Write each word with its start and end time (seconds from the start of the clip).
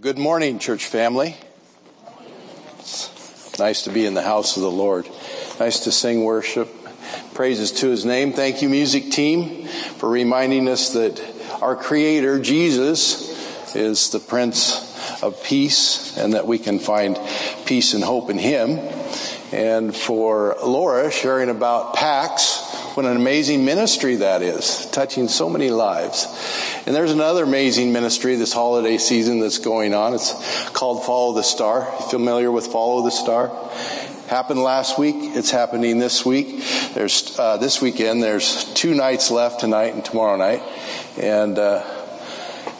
Good 0.00 0.18
morning, 0.18 0.58
church 0.58 0.86
family. 0.86 1.36
It's 2.78 3.58
nice 3.58 3.82
to 3.82 3.90
be 3.90 4.06
in 4.06 4.14
the 4.14 4.22
house 4.22 4.56
of 4.56 4.62
the 4.62 4.70
Lord. 4.70 5.06
Nice 5.60 5.80
to 5.80 5.92
sing 5.92 6.24
worship. 6.24 6.68
Praises 7.34 7.70
to 7.72 7.88
his 7.88 8.06
name. 8.06 8.32
Thank 8.32 8.62
you, 8.62 8.70
music 8.70 9.10
team, 9.10 9.66
for 9.66 10.08
reminding 10.08 10.68
us 10.68 10.94
that 10.94 11.22
our 11.60 11.76
creator, 11.76 12.40
Jesus, 12.40 13.76
is 13.76 14.08
the 14.08 14.20
Prince 14.20 15.22
of 15.22 15.44
Peace 15.44 16.16
and 16.16 16.32
that 16.32 16.46
we 16.46 16.58
can 16.58 16.78
find 16.78 17.18
peace 17.66 17.92
and 17.92 18.02
hope 18.02 18.30
in 18.30 18.38
him. 18.38 18.78
And 19.52 19.94
for 19.94 20.56
Laura 20.64 21.10
sharing 21.12 21.50
about 21.50 21.94
PAX, 21.94 22.64
what 22.94 23.06
an 23.06 23.16
amazing 23.16 23.64
ministry 23.64 24.16
that 24.16 24.40
is, 24.40 24.88
touching 24.90 25.28
so 25.28 25.50
many 25.50 25.70
lives. 25.70 26.26
And 26.86 26.94
there's 26.94 27.12
another 27.12 27.44
amazing 27.44 27.94
ministry 27.94 28.36
this 28.36 28.52
holiday 28.52 28.98
season 28.98 29.40
that's 29.40 29.56
going 29.56 29.94
on. 29.94 30.12
It's 30.12 30.68
called 30.68 31.02
Follow 31.06 31.32
the 31.32 31.42
Star. 31.42 31.90
You 31.98 32.06
Familiar 32.10 32.52
with 32.52 32.66
Follow 32.66 33.02
the 33.02 33.10
Star? 33.10 33.48
Happened 34.28 34.62
last 34.62 34.98
week. 34.98 35.14
It's 35.18 35.50
happening 35.50 35.98
this 35.98 36.26
week. 36.26 36.62
There's 36.92 37.38
uh, 37.38 37.56
this 37.56 37.80
weekend. 37.80 38.22
There's 38.22 38.64
two 38.74 38.92
nights 38.92 39.30
left 39.30 39.60
tonight 39.60 39.94
and 39.94 40.04
tomorrow 40.04 40.36
night, 40.36 40.62
and 41.18 41.58
uh, 41.58 41.84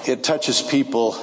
it 0.06 0.22
touches 0.22 0.60
people 0.60 1.16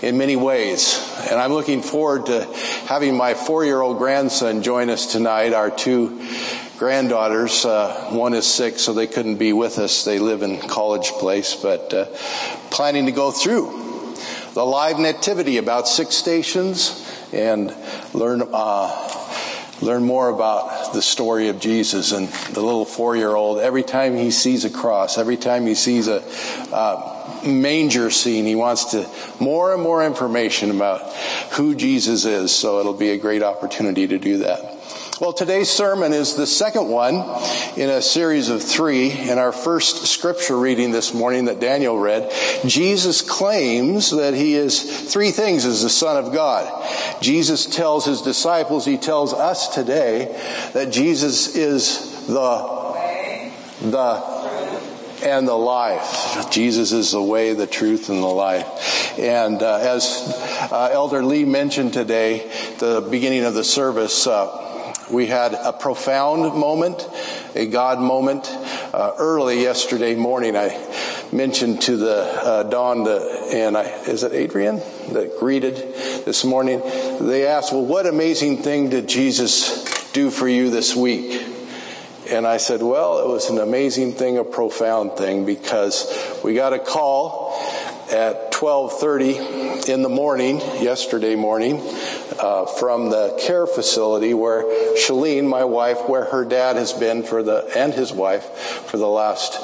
in 0.00 0.16
many 0.16 0.36
ways. 0.36 1.04
And 1.28 1.40
I'm 1.40 1.52
looking 1.52 1.82
forward 1.82 2.26
to 2.26 2.44
having 2.86 3.16
my 3.16 3.34
four-year-old 3.34 3.98
grandson 3.98 4.62
join 4.62 4.88
us 4.88 5.10
tonight. 5.10 5.52
Our 5.52 5.70
two 5.70 6.20
granddaughters. 6.80 7.66
Uh, 7.66 8.08
one 8.08 8.32
is 8.32 8.46
sick, 8.46 8.78
so 8.78 8.94
they 8.94 9.06
couldn't 9.06 9.36
be 9.36 9.52
with 9.52 9.78
us. 9.78 10.02
They 10.06 10.18
live 10.18 10.40
in 10.40 10.58
College 10.60 11.10
Place, 11.10 11.54
but 11.54 11.92
uh, 11.92 12.06
planning 12.70 13.04
to 13.04 13.12
go 13.12 13.30
through 13.30 14.14
the 14.54 14.64
live 14.64 14.98
nativity, 14.98 15.58
about 15.58 15.86
six 15.86 16.14
stations, 16.14 17.06
and 17.34 17.76
learn 18.14 18.42
uh, 18.50 19.08
learn 19.82 20.04
more 20.04 20.30
about 20.30 20.94
the 20.94 21.02
story 21.02 21.48
of 21.48 21.60
Jesus 21.60 22.12
and 22.12 22.28
the 22.28 22.62
little 22.62 22.86
four-year-old. 22.86 23.58
Every 23.58 23.82
time 23.82 24.16
he 24.16 24.30
sees 24.30 24.64
a 24.64 24.70
cross, 24.70 25.18
every 25.18 25.36
time 25.36 25.66
he 25.66 25.74
sees 25.74 26.08
a 26.08 26.22
uh, 26.72 27.42
manger 27.46 28.10
scene, 28.10 28.46
he 28.46 28.54
wants 28.54 28.92
to 28.92 29.06
more 29.38 29.74
and 29.74 29.82
more 29.82 30.02
information 30.02 30.70
about 30.70 31.14
who 31.52 31.74
Jesus 31.74 32.24
is. 32.24 32.52
So 32.52 32.80
it'll 32.80 32.94
be 32.94 33.10
a 33.10 33.18
great 33.18 33.42
opportunity 33.42 34.06
to 34.08 34.18
do 34.18 34.38
that. 34.38 34.69
Well, 35.20 35.34
today's 35.34 35.68
sermon 35.68 36.14
is 36.14 36.34
the 36.34 36.46
second 36.46 36.88
one 36.88 37.16
in 37.76 37.90
a 37.90 38.00
series 38.00 38.48
of 38.48 38.62
three. 38.62 39.10
In 39.10 39.36
our 39.36 39.52
first 39.52 40.06
scripture 40.06 40.58
reading 40.58 40.92
this 40.92 41.12
morning 41.12 41.44
that 41.44 41.60
Daniel 41.60 41.98
read, 41.98 42.32
Jesus 42.64 43.20
claims 43.20 44.12
that 44.12 44.32
he 44.32 44.54
is 44.54 45.12
three 45.12 45.30
things 45.30 45.66
as 45.66 45.82
the 45.82 45.90
Son 45.90 46.16
of 46.16 46.32
God. 46.32 46.72
Jesus 47.20 47.66
tells 47.66 48.06
his 48.06 48.22
disciples, 48.22 48.86
he 48.86 48.96
tells 48.96 49.34
us 49.34 49.68
today 49.74 50.24
that 50.72 50.90
Jesus 50.90 51.54
is 51.54 52.26
the, 52.26 53.52
the, 53.82 55.20
and 55.22 55.46
the 55.46 55.52
life. 55.52 56.50
Jesus 56.50 56.92
is 56.92 57.12
the 57.12 57.22
way, 57.22 57.52
the 57.52 57.66
truth, 57.66 58.08
and 58.08 58.22
the 58.22 58.26
life. 58.26 59.18
And 59.18 59.62
uh, 59.62 59.80
as 59.80 60.68
uh, 60.72 60.88
Elder 60.90 61.22
Lee 61.22 61.44
mentioned 61.44 61.92
today, 61.92 62.50
the 62.78 63.06
beginning 63.10 63.44
of 63.44 63.52
the 63.52 63.64
service, 63.64 64.26
uh, 64.26 64.68
we 65.10 65.26
had 65.26 65.54
a 65.54 65.72
profound 65.72 66.54
moment, 66.54 67.08
a 67.54 67.66
God 67.66 67.98
moment. 67.98 68.46
Uh, 68.92 69.12
early 69.18 69.60
yesterday 69.60 70.14
morning, 70.14 70.56
I 70.56 70.76
mentioned 71.32 71.82
to 71.82 71.96
the 71.96 72.22
uh, 72.22 72.62
Dawn, 72.64 73.04
the, 73.04 73.48
and 73.52 73.76
I, 73.76 73.84
is 74.06 74.22
it 74.22 74.32
Adrian 74.32 74.76
that 75.12 75.36
greeted 75.38 75.76
this 76.24 76.44
morning? 76.44 76.80
They 77.20 77.46
asked, 77.46 77.72
"Well, 77.72 77.84
what 77.84 78.06
amazing 78.06 78.62
thing 78.62 78.90
did 78.90 79.08
Jesus 79.08 79.84
do 80.12 80.30
for 80.30 80.48
you 80.48 80.70
this 80.70 80.94
week?" 80.94 81.46
And 82.30 82.46
I 82.46 82.58
said, 82.58 82.82
"Well, 82.82 83.18
it 83.20 83.28
was 83.28 83.50
an 83.50 83.58
amazing 83.58 84.14
thing, 84.14 84.38
a 84.38 84.44
profound 84.44 85.12
thing, 85.16 85.44
because 85.44 86.40
we 86.44 86.54
got 86.54 86.72
a 86.72 86.78
call 86.78 87.54
at 88.12 88.52
12:30 88.52 89.88
in 89.88 90.02
the 90.02 90.08
morning 90.08 90.60
yesterday 90.80 91.36
morning 91.36 91.80
uh, 92.38 92.66
from 92.66 93.10
the 93.10 93.36
care 93.40 93.66
facility 93.66 94.34
where 94.34 94.64
Shalene, 94.96 95.46
my 95.46 95.64
wife, 95.64 96.08
where 96.08 96.24
her 96.24 96.44
dad 96.44 96.76
has 96.76 96.92
been 96.92 97.22
for 97.22 97.42
the 97.42 97.70
and 97.76 97.94
his 97.94 98.12
wife 98.12 98.44
for 98.86 98.96
the 98.96 99.08
last 99.08 99.58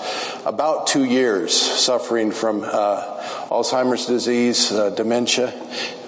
about 0.46 0.86
two 0.86 1.04
years, 1.04 1.54
suffering 1.54 2.30
from 2.30 2.62
uh, 2.62 3.02
Alzheimer's 3.48 4.06
disease, 4.06 4.70
uh, 4.70 4.90
dementia. 4.90 5.52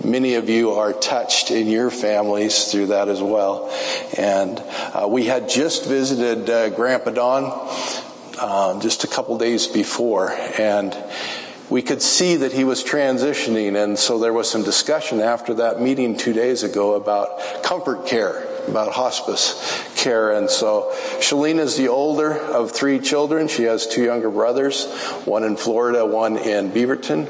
Many 0.05 0.35
of 0.35 0.49
you 0.49 0.73
are 0.73 0.93
touched 0.93 1.51
in 1.51 1.67
your 1.67 1.91
families 1.91 2.71
through 2.71 2.87
that 2.87 3.09
as 3.09 3.21
well. 3.21 3.69
And 4.17 4.63
uh, 4.95 5.09
we 5.09 5.25
had 5.25 5.49
just 5.49 5.87
visited 5.87 6.49
uh, 6.49 6.71
Grandpa 6.71 7.11
Don 7.11 7.69
uh, 8.39 8.81
just 8.81 9.05
a 9.05 9.09
couple 9.09 9.37
days 9.39 9.67
before, 9.67 10.31
and 10.31 10.97
we 11.71 11.83
could 11.83 12.01
see 12.03 12.37
that 12.37 12.53
he 12.53 12.65
was 12.65 12.83
transitioning, 12.83 13.83
and 13.83 13.99
so 13.99 14.19
there 14.19 14.33
was 14.33 14.51
some 14.51 14.63
discussion 14.63 15.21
after 15.21 15.55
that 15.55 15.81
meeting 15.81 16.17
two 16.17 16.33
days 16.33 16.63
ago 16.63 16.95
about 16.95 17.63
comfort 17.63 18.07
care, 18.07 18.47
about 18.69 18.93
hospice 18.93 19.85
care. 19.99 20.33
And 20.33 20.49
so 20.49 20.91
Shalene 21.21 21.59
is 21.59 21.77
the 21.77 21.89
older 21.89 22.33
of 22.33 22.73
three 22.73 22.99
children. 23.01 23.49
She 23.49 23.65
has 23.65 23.87
two 23.87 24.05
younger 24.05 24.31
brothers, 24.31 24.87
one 25.25 25.45
in 25.45 25.57
Florida, 25.57 26.07
one 26.07 26.39
in 26.39 26.71
Beaverton. 26.71 27.27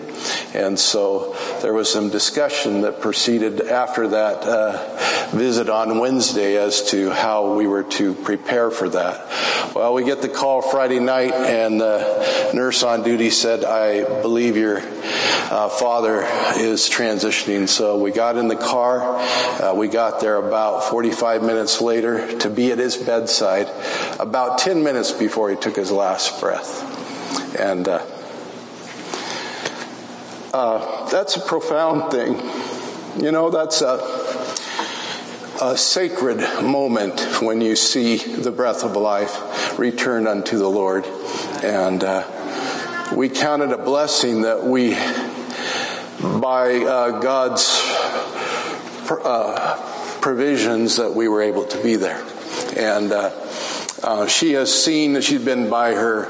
And 0.54 0.78
so 0.78 1.34
there 1.62 1.74
was 1.74 1.90
some 1.90 2.10
discussion 2.10 2.82
that 2.82 3.00
proceeded 3.00 3.62
after 3.62 4.08
that 4.08 4.36
uh, 4.44 5.28
visit 5.36 5.68
on 5.68 5.98
Wednesday 5.98 6.56
as 6.56 6.90
to 6.90 7.10
how 7.10 7.54
we 7.54 7.66
were 7.66 7.84
to 7.84 8.14
prepare 8.14 8.70
for 8.70 8.88
that. 8.90 9.74
Well, 9.74 9.94
we 9.94 10.04
get 10.04 10.22
the 10.22 10.28
call 10.28 10.62
Friday 10.62 10.98
night, 10.98 11.32
and 11.32 11.80
the 11.80 12.50
nurse 12.54 12.82
on 12.82 13.02
duty 13.02 13.30
said, 13.30 13.64
I 13.64 14.22
believe 14.22 14.56
your 14.56 14.78
uh, 15.50 15.68
father 15.68 16.22
is 16.56 16.88
transitioning. 16.88 17.68
So 17.68 17.98
we 17.98 18.10
got 18.10 18.36
in 18.36 18.48
the 18.48 18.56
car. 18.56 19.18
Uh, 19.62 19.74
we 19.74 19.88
got 19.88 20.20
there 20.20 20.36
about 20.36 20.84
45 20.84 21.42
minutes 21.42 21.80
later 21.80 22.38
to 22.38 22.50
be 22.58 22.72
at 22.72 22.78
his 22.78 22.96
bedside, 22.96 23.70
about 24.18 24.58
10 24.58 24.82
minutes 24.82 25.12
before 25.12 25.48
he 25.48 25.54
took 25.54 25.76
his 25.76 25.92
last 25.92 26.40
breath. 26.40 27.56
And 27.56 27.86
uh, 27.86 28.04
uh, 30.52 31.08
that's 31.08 31.36
a 31.36 31.40
profound 31.40 32.10
thing. 32.10 32.34
You 33.22 33.30
know, 33.30 33.50
that's 33.50 33.80
a, 33.80 33.98
a 35.62 35.76
sacred 35.76 36.38
moment 36.60 37.20
when 37.40 37.60
you 37.60 37.76
see 37.76 38.16
the 38.16 38.50
breath 38.50 38.82
of 38.82 38.96
life 38.96 39.78
return 39.78 40.26
unto 40.26 40.58
the 40.58 40.68
Lord. 40.68 41.06
And 41.62 42.02
uh, 42.02 42.26
we 43.14 43.28
count 43.28 43.62
it 43.62 43.70
a 43.70 43.78
blessing 43.78 44.42
that 44.42 44.64
we, 44.64 44.94
by 46.40 46.74
uh, 46.74 47.20
God's 47.20 47.80
uh, 49.08 50.18
provisions, 50.20 50.96
that 50.96 51.14
we 51.14 51.28
were 51.28 51.42
able 51.42 51.64
to 51.64 51.80
be 51.84 51.94
there. 51.94 52.20
And 52.78 53.12
uh, 53.12 53.30
uh, 54.02 54.26
she 54.26 54.52
has 54.52 54.72
seen, 54.72 55.14
that 55.14 55.24
she's 55.24 55.44
been 55.44 55.68
by 55.68 55.92
her 55.92 56.28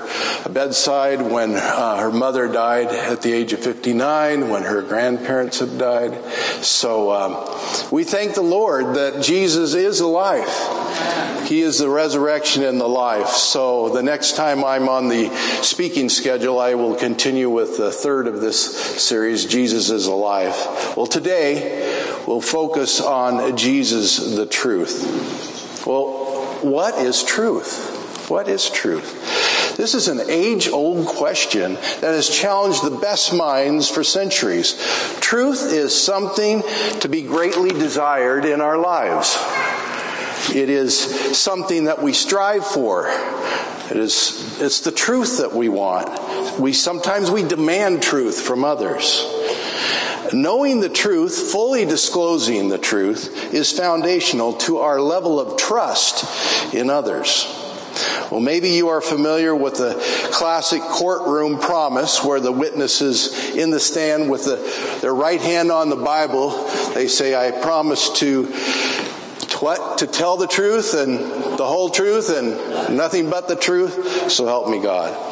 bedside 0.48 1.20
when 1.20 1.54
uh, 1.54 1.98
her 1.98 2.10
mother 2.10 2.48
died 2.48 2.86
at 2.86 3.20
the 3.20 3.32
age 3.32 3.52
of 3.52 3.60
59, 3.60 4.48
when 4.48 4.62
her 4.62 4.80
grandparents 4.82 5.58
have 5.58 5.76
died. 5.78 6.24
So 6.64 7.12
um, 7.12 7.90
we 7.92 8.04
thank 8.04 8.34
the 8.34 8.42
Lord 8.42 8.94
that 8.94 9.22
Jesus 9.22 9.74
is 9.74 10.00
alive. 10.00 10.48
He 11.46 11.62
is 11.62 11.78
the 11.78 11.88
resurrection 11.88 12.62
and 12.62 12.80
the 12.80 12.88
life. 12.88 13.28
So 13.28 13.90
the 13.90 14.02
next 14.02 14.36
time 14.36 14.64
I'm 14.64 14.88
on 14.88 15.08
the 15.08 15.30
speaking 15.62 16.08
schedule, 16.08 16.58
I 16.58 16.74
will 16.74 16.94
continue 16.94 17.48
with 17.48 17.76
the 17.76 17.90
third 17.90 18.26
of 18.26 18.40
this 18.40 19.02
series, 19.02 19.46
Jesus 19.46 19.90
is 19.90 20.06
alive. 20.06 20.54
Well, 20.96 21.06
today 21.06 22.16
we'll 22.26 22.40
focus 22.40 23.00
on 23.00 23.56
Jesus 23.56 24.36
the 24.36 24.46
truth. 24.46 25.84
Well, 25.86 26.17
what 26.62 26.94
is 26.98 27.22
truth? 27.22 28.28
What 28.28 28.48
is 28.48 28.68
truth? 28.68 29.76
This 29.76 29.94
is 29.94 30.08
an 30.08 30.20
age 30.28 30.68
old 30.68 31.06
question 31.06 31.74
that 31.74 32.02
has 32.02 32.28
challenged 32.28 32.82
the 32.82 32.98
best 32.98 33.32
minds 33.32 33.88
for 33.88 34.02
centuries. 34.02 34.74
Truth 35.20 35.72
is 35.72 35.96
something 35.96 36.62
to 37.00 37.08
be 37.08 37.22
greatly 37.22 37.70
desired 37.70 38.44
in 38.44 38.60
our 38.60 38.76
lives. 38.76 39.36
It 40.54 40.68
is 40.68 41.38
something 41.38 41.84
that 41.84 42.02
we 42.02 42.12
strive 42.12 42.66
for. 42.66 43.06
It 43.06 43.96
is, 43.96 44.60
it's 44.60 44.80
the 44.80 44.92
truth 44.92 45.38
that 45.38 45.54
we 45.54 45.68
want. 45.68 46.58
We 46.58 46.72
sometimes 46.72 47.30
we 47.30 47.42
demand 47.42 48.02
truth 48.02 48.40
from 48.40 48.64
others. 48.64 49.24
Knowing 50.32 50.80
the 50.80 50.88
truth, 50.88 51.52
fully 51.52 51.84
disclosing 51.84 52.68
the 52.68 52.78
truth, 52.78 53.54
is 53.54 53.72
foundational 53.72 54.52
to 54.54 54.78
our 54.78 55.00
level 55.00 55.40
of 55.40 55.56
trust 55.56 56.74
in 56.74 56.90
others. 56.90 57.46
Well, 58.30 58.40
maybe 58.40 58.70
you 58.70 58.88
are 58.88 59.00
familiar 59.00 59.54
with 59.54 59.76
the 59.76 59.94
classic 60.32 60.82
courtroom 60.82 61.58
promise 61.58 62.22
where 62.22 62.40
the 62.40 62.52
witnesses 62.52 63.54
in 63.54 63.70
the 63.70 63.80
stand 63.80 64.30
with 64.30 64.44
the, 64.44 64.98
their 65.00 65.14
right 65.14 65.40
hand 65.40 65.72
on 65.72 65.88
the 65.88 65.96
Bible, 65.96 66.50
they 66.94 67.08
say, 67.08 67.34
I 67.34 67.50
promise 67.62 68.10
to, 68.20 68.46
to 68.46 69.58
what? 69.58 69.98
To 69.98 70.06
tell 70.06 70.36
the 70.36 70.46
truth 70.46 70.94
and 70.94 71.18
the 71.58 71.66
whole 71.66 71.88
truth 71.88 72.30
and 72.30 72.96
nothing 72.96 73.30
but 73.30 73.48
the 73.48 73.56
truth. 73.56 74.30
So 74.30 74.46
help 74.46 74.68
me 74.68 74.80
God. 74.80 75.27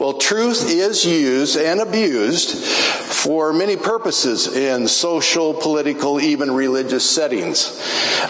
Well, 0.00 0.14
truth 0.14 0.70
is 0.70 1.04
used 1.04 1.58
and 1.58 1.78
abused 1.78 2.56
for 2.56 3.52
many 3.52 3.76
purposes 3.76 4.46
in 4.56 4.88
social, 4.88 5.52
political, 5.52 6.18
even 6.18 6.52
religious 6.52 7.04
settings. 7.04 7.78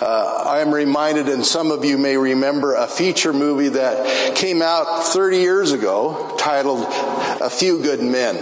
Uh, 0.02 0.42
I 0.46 0.62
am 0.62 0.74
reminded, 0.74 1.28
and 1.28 1.46
some 1.46 1.70
of 1.70 1.84
you 1.84 1.96
may 1.96 2.16
remember, 2.16 2.74
a 2.74 2.88
feature 2.88 3.32
movie 3.32 3.68
that 3.68 4.34
came 4.34 4.62
out 4.62 5.04
30 5.04 5.36
years 5.36 5.70
ago 5.70 6.34
titled 6.36 6.86
A 7.40 7.48
Few 7.48 7.80
Good 7.80 8.02
Men. 8.02 8.36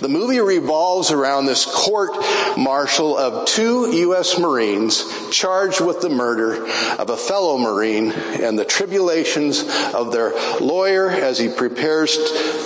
The 0.00 0.08
movie 0.08 0.40
revolves 0.40 1.10
around 1.10 1.44
this 1.44 1.66
court 1.66 2.12
martial 2.56 3.18
of 3.18 3.46
two 3.46 3.94
U.S. 3.94 4.38
Marines 4.38 5.04
charged 5.30 5.82
with 5.82 6.00
the 6.00 6.08
murder 6.08 6.66
of 6.98 7.10
a 7.10 7.16
fellow 7.18 7.58
Marine 7.58 8.12
and 8.12 8.58
the 8.58 8.64
tribulations 8.64 9.62
of 9.92 10.10
their 10.10 10.32
lawyer 10.58 11.10
as 11.10 11.38
he 11.38 11.50
prepares 11.50 12.16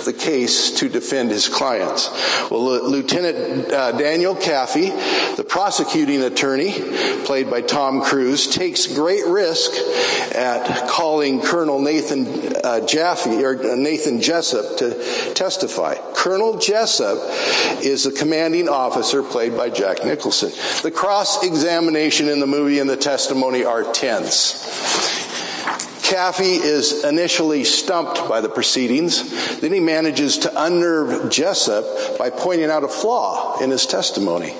the 0.05 0.13
case 0.13 0.79
to 0.79 0.87
defend 0.87 1.29
his 1.29 1.49
clients. 1.49 2.09
Well, 2.49 2.63
Lieutenant 2.89 3.71
uh, 3.71 3.91
Daniel 3.93 4.35
Kaffee, 4.35 5.35
the 5.35 5.43
prosecuting 5.43 6.23
attorney, 6.23 6.71
played 7.25 7.49
by 7.49 7.61
Tom 7.61 8.01
Cruise, 8.01 8.47
takes 8.47 8.87
great 8.87 9.25
risk 9.25 9.71
at 10.33 10.87
calling 10.89 11.41
Colonel 11.41 11.81
Nathan 11.81 12.55
uh, 12.63 12.85
Jaffe 12.85 13.43
or 13.43 13.75
Nathan 13.75 14.21
Jessup 14.21 14.77
to 14.77 15.33
testify. 15.33 15.95
Colonel 16.25 16.57
Jessup 16.57 17.19
is 17.83 18.05
the 18.05 18.11
commanding 18.11 18.67
officer 18.67 19.21
played 19.21 19.55
by 19.55 19.69
Jack 19.69 20.03
Nicholson. 20.03 20.49
The 20.81 20.89
cross 20.89 21.43
examination 21.43 22.29
in 22.29 22.39
the 22.39 22.47
movie 22.47 22.79
and 22.79 22.89
the 22.89 22.97
testimony 22.97 23.63
are 23.63 23.83
tense. 23.93 25.24
Kaffee 26.05 26.61
is 26.63 27.03
initially 27.03 27.63
stumped 27.63 28.29
by 28.29 28.39
the 28.39 28.47
proceedings. 28.47 29.59
Then 29.59 29.73
he 29.73 29.79
manages 29.79 30.37
to 30.39 30.63
unnerve 30.63 31.31
Jessup 31.31 32.19
by 32.19 32.29
pointing 32.29 32.69
out 32.69 32.83
a 32.83 32.87
flaw 32.87 33.59
in 33.59 33.71
his 33.71 33.87
testimony. 33.87 34.53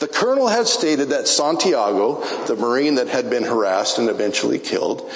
The 0.00 0.08
colonel 0.12 0.48
had 0.48 0.66
stated 0.66 1.10
that 1.10 1.28
Santiago, 1.28 2.24
the 2.46 2.56
Marine 2.56 2.96
that 2.96 3.06
had 3.06 3.30
been 3.30 3.44
harassed 3.44 3.98
and 3.98 4.08
eventually 4.08 4.58
killed, 4.58 5.08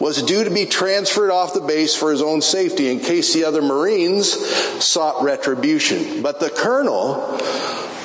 was 0.00 0.22
due 0.22 0.44
to 0.44 0.50
be 0.50 0.64
transferred 0.64 1.30
off 1.30 1.52
the 1.52 1.60
base 1.60 1.94
for 1.94 2.10
his 2.10 2.22
own 2.22 2.40
safety 2.40 2.90
in 2.90 3.00
case 3.00 3.34
the 3.34 3.44
other 3.44 3.60
Marines 3.60 4.32
sought 4.82 5.22
retribution. 5.22 6.22
But 6.22 6.40
the 6.40 6.48
colonel 6.48 7.38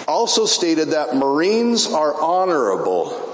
also 0.06 0.46
stated 0.46 0.90
that 0.90 1.16
Marines 1.16 1.88
are 1.88 2.14
honorable 2.22 3.25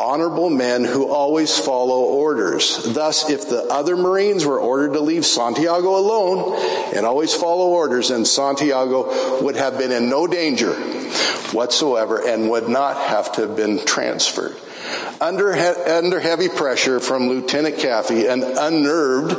honorable 0.00 0.48
men 0.50 0.84
who 0.84 1.08
always 1.08 1.56
follow 1.58 2.00
orders. 2.00 2.82
Thus, 2.94 3.28
if 3.28 3.48
the 3.48 3.64
other 3.64 3.96
Marines 3.96 4.46
were 4.46 4.58
ordered 4.58 4.94
to 4.94 5.00
leave 5.00 5.26
Santiago 5.26 5.96
alone 5.96 6.58
and 6.94 7.04
always 7.04 7.34
follow 7.34 7.68
orders, 7.68 8.08
then 8.08 8.24
Santiago 8.24 9.42
would 9.42 9.56
have 9.56 9.78
been 9.78 9.92
in 9.92 10.08
no 10.08 10.26
danger 10.26 10.72
whatsoever 11.52 12.26
and 12.26 12.48
would 12.50 12.68
not 12.68 12.96
have 12.96 13.32
to 13.32 13.42
have 13.42 13.56
been 13.56 13.84
transferred. 13.84 14.56
Under, 15.20 15.52
under 15.52 16.18
heavy 16.18 16.48
pressure 16.48 16.98
from 16.98 17.28
Lieutenant 17.28 17.76
Kaffee 17.76 18.26
and 18.26 18.42
unnerved 18.42 19.36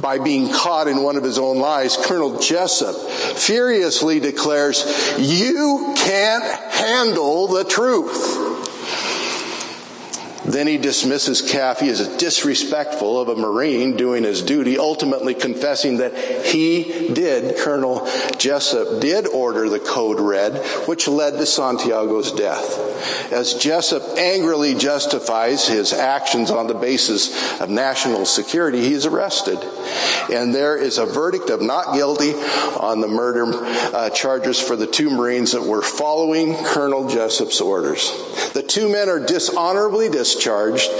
by 0.00 0.18
being 0.18 0.52
caught 0.52 0.86
in 0.86 1.02
one 1.02 1.16
of 1.16 1.24
his 1.24 1.38
own 1.38 1.58
lies, 1.58 1.96
Colonel 1.96 2.38
Jessup 2.38 2.94
furiously 3.36 4.20
declares, 4.20 4.84
you 5.18 5.94
can't 5.96 6.44
handle 6.44 7.48
the 7.48 7.64
truth. 7.64 8.53
Then 10.44 10.66
he 10.66 10.76
dismisses 10.76 11.40
Kaffee 11.40 11.88
as 11.88 12.06
disrespectful 12.16 13.18
of 13.18 13.28
a 13.28 13.36
Marine 13.36 13.96
doing 13.96 14.24
his 14.24 14.42
duty, 14.42 14.78
ultimately 14.78 15.34
confessing 15.34 15.98
that 15.98 16.16
he 16.44 17.12
did, 17.12 17.56
Colonel 17.58 18.06
Jessup 18.36 19.00
did 19.00 19.26
order 19.26 19.68
the 19.68 19.80
code 19.80 20.20
red, 20.20 20.58
which 20.86 21.08
led 21.08 21.32
to 21.32 21.46
Santiago's 21.46 22.32
death. 22.32 22.93
As 23.32 23.54
Jessup 23.54 24.02
angrily 24.18 24.74
justifies 24.74 25.66
his 25.66 25.92
actions 25.92 26.50
on 26.50 26.66
the 26.66 26.74
basis 26.74 27.60
of 27.60 27.70
national 27.70 28.26
security, 28.26 28.80
he 28.80 28.92
is 28.92 29.06
arrested. 29.06 29.58
And 30.32 30.54
there 30.54 30.76
is 30.76 30.98
a 30.98 31.06
verdict 31.06 31.50
of 31.50 31.62
not 31.62 31.94
guilty 31.94 32.32
on 32.34 33.00
the 33.00 33.08
murder 33.08 33.44
uh, 33.46 34.10
charges 34.10 34.60
for 34.60 34.76
the 34.76 34.86
two 34.86 35.10
Marines 35.10 35.52
that 35.52 35.62
were 35.62 35.82
following 35.82 36.56
Colonel 36.64 37.08
Jessup's 37.08 37.60
orders. 37.60 38.10
The 38.52 38.62
two 38.62 38.90
men 38.90 39.08
are 39.08 39.24
dishonorably 39.24 40.08
discharged 40.08 40.34
discharged 40.34 40.90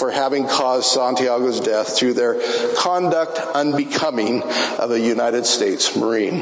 for 0.00 0.10
having 0.10 0.48
caused 0.48 0.90
Santiago's 0.90 1.60
death 1.60 1.96
through 1.96 2.14
their 2.14 2.40
conduct 2.74 3.38
unbecoming 3.54 4.42
of 4.78 4.90
a 4.90 4.98
United 4.98 5.44
States 5.44 5.94
Marine. 5.94 6.40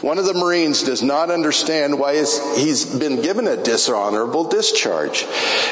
One 0.00 0.18
of 0.18 0.24
the 0.24 0.34
Marines 0.34 0.84
does 0.84 1.02
not 1.02 1.30
understand 1.30 1.98
why 1.98 2.14
he's 2.14 2.86
been 2.86 3.20
given 3.20 3.46
a 3.46 3.62
dishonorable 3.62 4.44
discharge, 4.44 5.26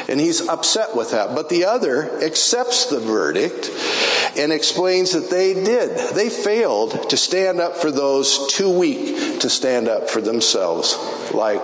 and 0.07 0.19
he's 0.19 0.47
upset 0.47 0.95
with 0.95 1.11
that. 1.11 1.33
But 1.33 1.49
the 1.49 1.65
other 1.65 2.21
accepts 2.21 2.87
the 2.87 2.99
verdict 2.99 3.71
and 4.37 4.51
explains 4.51 5.13
that 5.13 5.31
they 5.31 5.55
did. 5.55 6.13
They 6.13 6.29
failed 6.29 7.09
to 7.09 7.17
stand 7.17 7.59
up 7.59 7.77
for 7.77 7.89
those 7.89 8.53
too 8.53 8.69
weak 8.69 9.39
to 9.39 9.49
stand 9.49 9.87
up 9.87 10.09
for 10.09 10.21
themselves, 10.21 10.93
like 11.33 11.63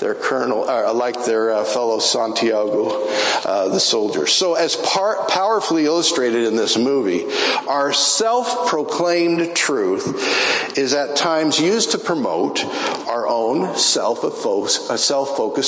their 0.00 0.14
colonel, 0.14 0.68
uh, 0.68 0.92
like 0.92 1.24
their 1.24 1.52
uh, 1.52 1.64
fellow 1.64 1.98
Santiago, 1.98 3.06
uh, 3.44 3.68
the 3.68 3.80
soldiers. 3.80 4.32
So, 4.32 4.54
as 4.54 4.76
par- 4.76 5.26
powerfully 5.28 5.86
illustrated 5.86 6.44
in 6.44 6.56
this 6.56 6.76
movie, 6.76 7.24
our 7.66 7.92
self-proclaimed 7.92 9.56
truth 9.56 10.76
is 10.76 10.92
at 10.94 11.16
times 11.16 11.58
used 11.58 11.92
to 11.92 11.98
promote 11.98 12.64
our 13.06 13.26
own 13.26 13.76
self-focused 13.76 14.90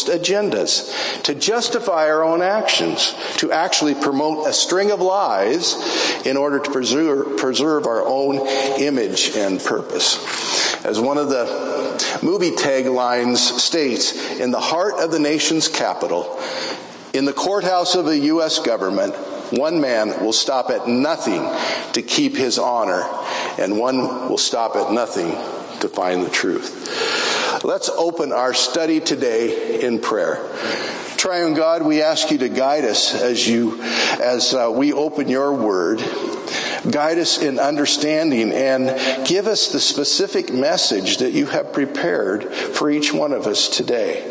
agendas, 0.09 1.23
to 1.23 1.35
justify 1.35 2.09
our 2.09 2.23
own 2.23 2.43
actions, 2.43 3.15
to 3.37 3.51
actually 3.53 3.95
promote 3.95 4.47
a 4.47 4.53
string 4.53 4.91
of 4.91 5.01
lies 5.01 5.75
in 6.27 6.37
order 6.37 6.59
to 6.59 6.71
preserve, 6.71 7.37
preserve 7.39 7.87
our 7.87 8.03
own 8.07 8.47
image 8.79 9.37
and 9.37 9.61
purpose. 9.61 10.19
As 10.85 11.01
one 11.01 11.19
of 11.19 11.29
the 11.29 11.88
movie 12.23 12.51
taglines 12.51 13.37
states, 13.37 14.39
in 14.39 14.51
the 14.51 14.61
heart 14.61 14.95
of 14.99 15.11
the 15.11 15.19
nation's 15.19 15.69
capital, 15.69 16.41
in 17.13 17.25
the 17.25 17.33
courthouse 17.33 17.95
of 17.95 18.05
the 18.05 18.19
U.S. 18.19 18.59
government, 18.59 19.15
one 19.53 19.81
man 19.81 20.23
will 20.23 20.33
stop 20.33 20.71
at 20.71 20.87
nothing 20.87 21.43
to 21.93 22.03
keep 22.03 22.37
his 22.37 22.59
honor, 22.59 23.05
and 23.59 23.79
one 23.79 23.99
will 24.29 24.39
stop 24.39 24.77
at 24.77 24.93
nothing 24.93 25.31
to 25.81 25.89
find 25.89 26.25
the 26.25 26.31
truth. 26.31 27.65
Let's 27.65 27.89
open 27.89 28.33
our 28.33 28.55
study 28.55 29.01
today 29.01 29.81
in 29.81 30.01
prayer. 30.01 30.37
Triune 31.17 31.55
God, 31.55 31.83
we 31.83 32.03
ask 32.03 32.31
you 32.31 32.39
to 32.39 32.49
guide 32.49 32.85
us 32.85 33.13
as 33.13 33.49
you, 33.49 33.83
as 33.83 34.55
uh, 34.55 34.71
we 34.73 34.93
open 34.93 35.29
your 35.29 35.53
word. 35.53 36.01
Guide 36.91 37.19
us 37.19 37.39
in 37.39 37.59
understanding 37.59 38.53
and 38.53 39.27
give 39.27 39.47
us 39.47 39.73
the 39.73 39.81
specific 39.81 40.53
message 40.53 41.19
that 41.19 41.33
you 41.33 41.47
have 41.47 41.73
prepared 41.73 42.53
for 42.53 42.91
each 42.91 43.13
one 43.13 43.33
of 43.33 43.47
us 43.47 43.69
today. 43.69 44.25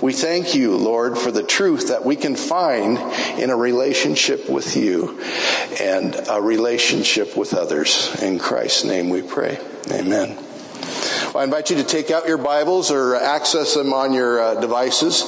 We 0.00 0.12
thank 0.12 0.54
you, 0.54 0.76
Lord, 0.76 1.18
for 1.18 1.30
the 1.30 1.42
truth 1.42 1.88
that 1.88 2.04
we 2.04 2.16
can 2.16 2.36
find 2.36 2.98
in 3.38 3.50
a 3.50 3.56
relationship 3.56 4.48
with 4.48 4.76
you 4.76 5.20
and 5.80 6.16
a 6.28 6.40
relationship 6.40 7.36
with 7.36 7.54
others. 7.54 8.16
In 8.22 8.38
Christ's 8.38 8.84
name 8.84 9.08
we 9.08 9.22
pray. 9.22 9.58
Amen. 9.90 10.49
I 11.34 11.44
invite 11.44 11.70
you 11.70 11.76
to 11.76 11.84
take 11.84 12.10
out 12.10 12.26
your 12.26 12.38
Bibles 12.38 12.90
or 12.90 13.14
access 13.14 13.74
them 13.74 13.92
on 13.92 14.12
your 14.12 14.40
uh, 14.40 14.60
devices 14.60 15.22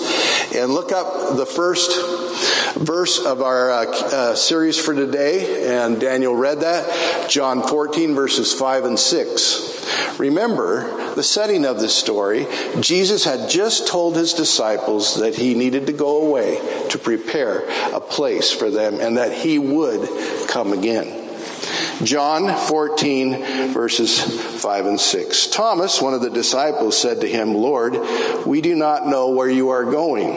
and 0.53 0.73
look 0.73 0.91
up 0.91 1.37
the 1.37 1.47
first 1.47 2.77
verse 2.77 3.25
of 3.25 3.41
our 3.41 3.71
uh, 3.71 3.87
uh, 3.87 4.35
series 4.35 4.77
for 4.79 4.95
today. 4.95 5.79
And 5.85 6.01
Daniel 6.01 6.35
read 6.35 6.61
that, 6.61 7.31
John 7.31 7.63
14 7.63 8.17
verses 8.17 8.53
5 8.53 8.85
and 8.85 8.99
6. 8.99 10.19
Remember 10.19 11.15
the 11.15 11.23
setting 11.23 11.65
of 11.65 11.79
this 11.79 11.95
story. 11.95 12.47
Jesus 12.81 13.25
had 13.25 13.49
just 13.49 13.87
told 13.87 14.17
his 14.17 14.35
disciples 14.35 15.21
that 15.21 15.37
he 15.37 15.55
needed 15.55 15.87
to 15.87 15.93
go 15.93 16.27
away 16.27 16.59
to 16.91 16.99
prepare 16.99 17.65
a 17.95 18.01
place 18.01 18.51
for 18.51 18.71
them 18.71 18.99
and 19.01 19.19
that 19.19 19.33
he 19.33 19.59
would 19.59 20.09
come 20.49 20.73
again. 20.73 21.22
John 22.05 22.57
14 22.67 23.73
verses 23.73 24.21
5 24.61 24.87
and 24.87 25.01
6. 25.01 25.47
Thomas, 25.49 26.03
one 26.03 26.15
of 26.15 26.21
the 26.21 26.31
disciples, 26.31 26.97
said 26.97 27.21
to 27.21 27.29
him, 27.29 27.55
Lord, 27.55 27.97
we 28.45 28.61
do 28.61 28.75
not 28.75 29.07
know 29.07 29.31
where 29.31 29.49
you 29.49 29.71
are 29.71 29.85
going. 29.85 30.35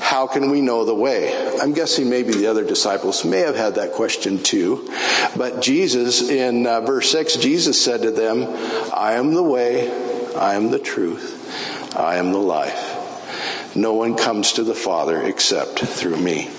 how 0.00 0.26
can 0.26 0.50
we 0.50 0.60
know 0.60 0.84
the 0.84 0.94
way? 0.94 1.32
I'm 1.60 1.74
guessing 1.74 2.10
maybe 2.10 2.32
the 2.32 2.46
other 2.46 2.64
disciples 2.64 3.24
may 3.24 3.40
have 3.40 3.56
had 3.56 3.76
that 3.76 3.92
question 3.92 4.42
too. 4.42 4.90
But 5.36 5.60
Jesus, 5.60 6.28
in 6.28 6.66
uh, 6.66 6.80
verse 6.80 7.10
6, 7.12 7.36
Jesus 7.36 7.82
said 7.82 8.02
to 8.02 8.10
them, 8.10 8.44
I 8.92 9.12
am 9.12 9.34
the 9.34 9.42
way, 9.42 9.88
I 10.34 10.54
am 10.54 10.70
the 10.70 10.78
truth, 10.78 11.94
I 11.96 12.16
am 12.16 12.32
the 12.32 12.38
life. 12.38 13.76
No 13.76 13.94
one 13.94 14.16
comes 14.16 14.54
to 14.54 14.64
the 14.64 14.74
Father 14.74 15.22
except 15.22 15.80
through 15.80 16.16
me. 16.16 16.50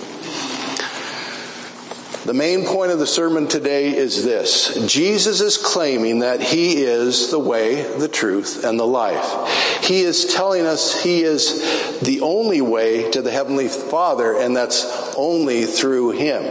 The 2.25 2.33
main 2.33 2.65
point 2.65 2.91
of 2.91 2.99
the 2.99 3.07
sermon 3.07 3.47
today 3.47 3.95
is 3.95 4.25
this. 4.25 4.75
Jesus 4.91 5.39
is 5.39 5.57
claiming 5.57 6.19
that 6.19 6.41
He 6.41 6.83
is 6.83 7.31
the 7.31 7.39
way, 7.39 7.81
the 7.97 8.09
truth, 8.09 8.65
and 8.65 8.77
the 8.77 8.85
life. 8.85 9.83
He 9.83 10.01
is 10.01 10.25
telling 10.25 10.65
us 10.65 11.01
He 11.01 11.21
is 11.21 11.99
the 12.01 12.19
only 12.21 12.59
way 12.59 13.09
to 13.11 13.21
the 13.21 13.31
Heavenly 13.31 13.69
Father, 13.69 14.37
and 14.37 14.55
that's 14.55 15.15
only 15.15 15.65
through 15.65 16.11
Him. 16.11 16.43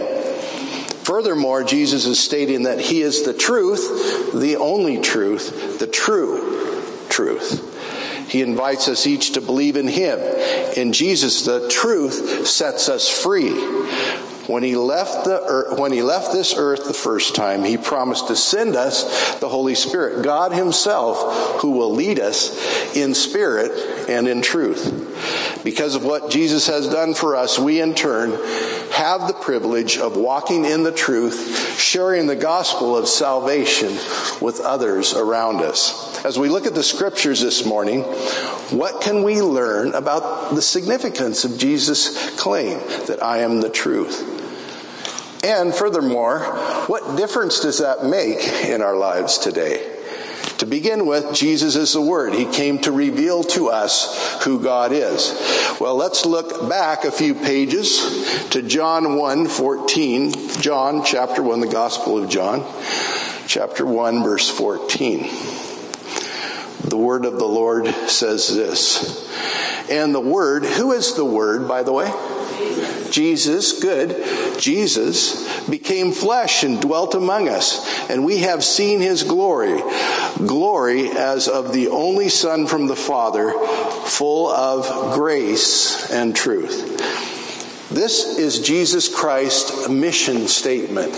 Furthermore, 1.05 1.65
Jesus 1.65 2.07
is 2.07 2.19
stating 2.19 2.63
that 2.63 2.81
He 2.81 3.03
is 3.03 3.25
the 3.25 3.35
truth, 3.35 4.33
the 4.33 4.57
only 4.57 5.01
truth, 5.01 5.79
the 5.79 5.87
true 5.87 6.83
truth. 7.11 7.65
He 8.31 8.41
invites 8.41 8.89
us 8.89 9.07
each 9.07 9.33
to 9.33 9.43
believe 9.43 9.77
in 9.77 9.89
Him. 9.89 10.19
In 10.77 10.95
Jesus, 10.95 11.45
the 11.45 11.69
truth 11.69 12.47
sets 12.47 12.89
us 12.89 13.09
free. 13.09 13.53
When 14.49 14.63
he 14.63 14.77
left 14.77 15.27
the 15.27 15.43
earth, 15.43 15.79
when 15.79 15.93
he 15.93 16.01
left 16.01 16.33
this 16.33 16.55
earth 16.57 16.87
the 16.87 16.95
first 16.95 17.35
time, 17.35 17.65
he 17.65 17.77
promised 17.77 18.29
to 18.29 18.37
send 18.37 18.77
us 18.77 19.39
the 19.41 19.49
Holy 19.49 19.75
Spirit, 19.75 20.25
God 20.25 20.53
himself, 20.53 21.61
who 21.61 21.73
will 21.73 21.93
lead 21.93 22.19
us 22.19 22.97
in 22.97 23.15
spirit 23.15 24.09
and 24.09 24.27
in 24.27 24.41
truth. 24.41 25.61
Because 25.65 25.95
of 25.95 26.03
what 26.03 26.31
Jesus 26.31 26.67
has 26.67 26.89
done 26.89 27.13
for 27.13 27.37
us, 27.37 27.59
we 27.59 27.83
in 27.83 27.95
turn 27.95 28.31
have 28.93 29.27
the 29.27 29.37
privilege 29.39 29.99
of 29.99 30.17
walking 30.17 30.65
in 30.65 30.83
the 30.83 30.93
truth, 30.93 31.79
sharing 31.79 32.27
the 32.27 32.35
gospel 32.35 32.97
of 32.97 33.07
salvation 33.07 33.93
with 34.41 34.61
others 34.65 35.13
around 35.13 35.61
us. 35.61 36.25
As 36.25 36.39
we 36.39 36.49
look 36.49 36.67
at 36.67 36.75
the 36.75 36.83
scriptures 36.83 37.43
this 37.43 37.67
morning, 37.67 38.01
what 38.71 39.03
can 39.03 39.25
we 39.25 39.43
learn 39.43 39.95
about 39.95 40.55
the 40.55 40.63
significance 40.63 41.45
of 41.45 41.59
Jesus' 41.59 42.35
claim 42.41 42.79
that 43.09 43.23
I 43.23 43.41
am 43.41 43.61
the 43.61 43.69
truth? 43.69 44.37
And 45.45 45.75
furthermore, 45.75 46.41
what 46.87 47.17
difference 47.17 47.61
does 47.61 47.79
that 47.79 48.05
make 48.05 48.39
in 48.65 48.83
our 48.83 48.97
lives 48.97 49.39
today? 49.39 49.95
To 50.59 50.67
begin 50.67 51.07
with, 51.07 51.35
Jesus 51.35 51.77
is 51.77 51.93
the 51.93 52.03
Word. 52.03 52.35
He 52.35 52.45
came 52.45 52.81
to 52.81 52.91
reveal 52.91 53.45
to 53.45 53.69
us 53.69 54.43
who 54.43 54.61
God 54.61 54.91
is. 54.91 55.33
Well, 55.81 55.95
let's 55.95 56.27
look 56.27 56.69
back 56.69 57.05
a 57.05 57.13
few 57.13 57.35
pages 57.37 58.49
to 58.51 58.63
John 58.63 59.17
1, 59.17 59.47
14. 59.47 60.33
John 60.61 61.05
chapter 61.05 61.45
1, 61.45 61.61
the 61.61 61.69
Gospel 61.69 62.23
of 62.23 62.29
John, 62.29 62.67
chapter 63.47 63.87
1, 63.87 64.25
verse 64.25 64.51
14. 64.51 65.29
The 66.89 66.97
Word 66.97 67.25
of 67.25 67.39
the 67.39 67.47
Lord 67.47 67.87
says 68.09 68.49
this. 68.49 69.29
And 69.89 70.13
the 70.13 70.21
Word, 70.21 70.65
who 70.65 70.91
is 70.91 71.15
the 71.15 71.25
Word, 71.25 71.69
by 71.69 71.85
the 71.85 71.93
way? 71.93 72.11
Jesus, 73.11 73.81
good, 73.81 74.59
Jesus 74.59 75.69
became 75.69 76.13
flesh 76.13 76.63
and 76.65 76.81
dwelt 76.81 77.15
among 77.15 77.49
us, 77.49 78.09
and 78.11 78.25
we 78.25 78.39
have 78.39 78.65
seen 78.65 79.01
his 79.01 79.23
glory, 79.23 79.81
glory 80.39 81.09
as 81.11 81.49
of 81.49 81.73
the 81.73 81.89
only 81.89 82.29
Son 82.29 82.67
from 82.67 82.87
the 82.87 82.97
Father, 82.97 83.53
full 84.05 84.49
of 84.49 85.15
grace 85.15 86.11
and 86.11 86.35
truth. 86.35 86.97
This 87.91 88.39
is 88.39 88.61
Jesus 88.61 89.09
Christ's 89.15 89.89
mission 89.89 90.47
statement. 90.47 91.15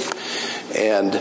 And 0.74 1.20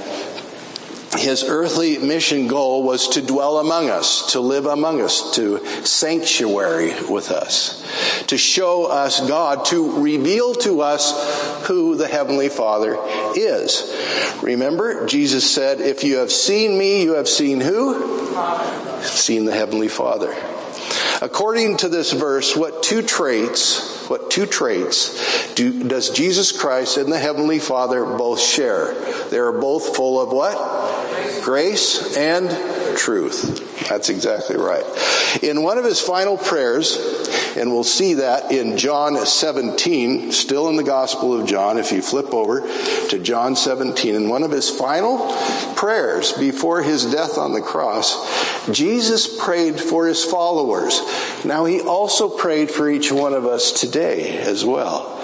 his 1.20 1.44
earthly 1.44 1.98
mission 1.98 2.48
goal 2.48 2.84
was 2.84 3.10
to 3.10 3.22
dwell 3.22 3.60
among 3.60 3.90
us, 3.90 4.32
to 4.34 4.40
live 4.40 4.66
among 4.66 5.02
us, 5.02 5.36
to 5.36 5.64
sanctuary 5.86 6.94
with 7.10 7.32
us, 7.32 7.84
to 8.28 8.38
show 8.38 8.86
us 8.86 9.28
God, 9.28 9.66
to 9.66 10.02
reveal 10.02 10.54
to 10.56 10.82
us 10.82 11.68
who 11.68 11.96
the 11.96 12.08
Heavenly 12.08 12.50
Father 12.50 12.98
is. 13.36 13.94
Remember, 14.42 15.06
Jesus 15.06 15.50
said, 15.50 15.82
if 15.82 16.04
you 16.04 16.18
have 16.18 16.32
seen 16.32 16.78
me, 16.78 17.04
you 17.04 17.14
have 17.14 17.28
seen 17.28 17.60
who? 17.60 19.04
Seen 19.04 19.46
the 19.46 19.54
Heavenly 19.54 19.90
Father. 19.90 20.34
According 21.22 21.78
to 21.78 21.90
this 21.90 22.14
verse, 22.14 22.56
what 22.56 22.82
two 22.82 23.02
traits, 23.02 24.08
what 24.08 24.32
two 24.32 24.46
traits 24.46 25.54
do, 25.54 25.84
does 25.84 26.12
Jesus 26.12 26.58
Christ 26.58 26.98
and 26.98 27.12
the 27.12 27.20
Heavenly 27.20 27.60
Father 27.60 28.06
both 28.06 28.40
share? 28.40 28.94
They 29.30 29.38
are 29.38 29.52
both 29.52 29.98
full 29.98 30.22
of 30.22 30.32
what? 30.32 30.58
Grace 31.44 32.18
and 32.18 32.50
truth. 32.98 33.88
That's 33.88 34.10
exactly 34.10 34.58
right. 34.58 34.84
In 35.42 35.64
one 35.64 35.78
of 35.78 35.86
his 35.86 36.00
final 36.00 36.38
prayers, 36.38 36.98
and 37.56 37.72
we'll 37.72 37.84
see 37.84 38.16
that 38.16 38.52
in 38.52 38.78
John 38.78 39.26
17, 39.26 40.32
still 40.32 40.70
in 40.70 40.76
the 40.76 40.84
Gospel 40.84 41.40
of 41.40 41.48
John, 41.48 41.78
if 41.78 41.92
you 41.92 42.02
flip 42.02 42.34
over 42.34 42.62
to 43.10 43.20
John 43.20 43.56
17, 43.56 44.16
in 44.16 44.30
one 44.30 44.44
of 44.44 44.52
his 44.52 44.70
final 44.70 45.34
prayers 45.76 46.32
before 46.34 46.82
his 46.82 47.06
death 47.06 47.38
on 47.38 47.54
the 47.54 47.62
cross, 47.62 48.68
Jesus 48.72 49.40
prayed 49.40 49.80
for 49.80 50.08
his 50.08 50.24
followers. 50.24 51.02
Now 51.46 51.66
he 51.66 51.82
also 51.82 52.30
prayed 52.30 52.70
for 52.70 52.90
each 52.90 53.12
one 53.12 53.34
of 53.34 53.46
us 53.46 53.72
today 53.72 54.38
as 54.38 54.66
well. 54.66 55.16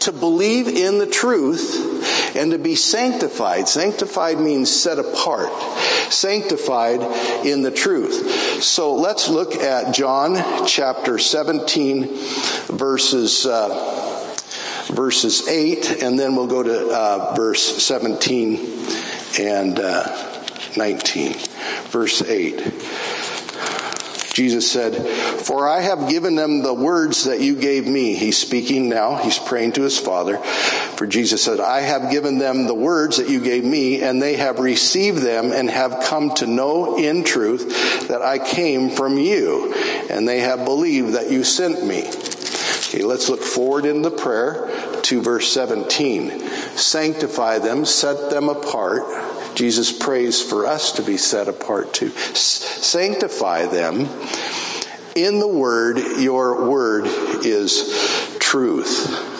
To 0.00 0.12
believe 0.12 0.68
in 0.68 0.98
the 0.98 1.06
truth 1.06 2.36
and 2.36 2.50
to 2.50 2.58
be 2.58 2.74
sanctified. 2.74 3.68
Sanctified 3.68 4.38
means 4.38 4.70
set 4.74 4.98
apart. 4.98 5.52
Sanctified 6.10 7.00
in 7.46 7.62
the 7.62 7.70
truth. 7.70 8.62
So 8.62 8.94
let's 8.94 9.28
look 9.28 9.54
at 9.54 9.94
John 9.94 10.66
chapter 10.66 11.18
17 11.18 11.63
verses, 12.68 13.46
uh, 13.46 14.36
verses 14.88 15.48
8 15.48 16.02
and 16.02 16.18
then 16.18 16.36
we'll 16.36 16.46
go 16.46 16.62
to 16.62 16.90
uh, 16.90 17.34
verse 17.34 17.82
17 17.82 18.86
and 19.38 19.78
uh, 19.78 20.34
19. 20.76 21.34
Verse 21.90 22.22
8. 22.22 22.72
Jesus 24.34 24.70
said, 24.70 24.96
For 25.42 25.68
I 25.68 25.80
have 25.80 26.08
given 26.08 26.34
them 26.34 26.62
the 26.62 26.74
words 26.74 27.24
that 27.24 27.40
you 27.40 27.54
gave 27.54 27.86
me. 27.86 28.14
He's 28.14 28.36
speaking 28.36 28.88
now. 28.88 29.14
He's 29.14 29.38
praying 29.38 29.72
to 29.72 29.82
his 29.82 29.98
Father. 29.98 30.40
For 30.96 31.06
Jesus 31.06 31.42
said, 31.42 31.60
I 31.60 31.80
have 31.80 32.10
given 32.10 32.38
them 32.38 32.66
the 32.66 32.74
words 32.74 33.16
that 33.16 33.28
you 33.28 33.40
gave 33.40 33.64
me, 33.64 34.02
and 34.02 34.22
they 34.22 34.36
have 34.36 34.58
received 34.58 35.18
them 35.18 35.52
and 35.52 35.68
have 35.68 36.04
come 36.04 36.34
to 36.36 36.46
know 36.46 36.96
in 36.96 37.24
truth 37.24 38.08
that 38.08 38.22
I 38.22 38.38
came 38.38 38.90
from 38.90 39.18
you, 39.18 39.74
and 40.08 40.28
they 40.28 40.40
have 40.40 40.64
believed 40.64 41.14
that 41.14 41.30
you 41.30 41.44
sent 41.44 41.84
me. 41.84 42.06
Okay, 42.06 43.02
let's 43.02 43.28
look 43.28 43.42
forward 43.42 43.86
in 43.86 44.02
the 44.02 44.10
prayer 44.10 44.70
to 45.02 45.20
verse 45.20 45.52
17. 45.52 46.40
Sanctify 46.76 47.58
them, 47.58 47.84
set 47.84 48.30
them 48.30 48.48
apart 48.48 49.02
Jesus 49.54 49.96
prays 49.96 50.42
for 50.42 50.66
us 50.66 50.92
to 50.92 51.02
be 51.02 51.16
set 51.16 51.48
apart 51.48 51.94
to 51.94 52.10
sanctify 52.10 53.66
them 53.66 54.08
in 55.14 55.38
the 55.38 55.48
word. 55.48 55.98
Your 56.18 56.68
word 56.68 57.04
is 57.06 58.36
truth. 58.40 59.33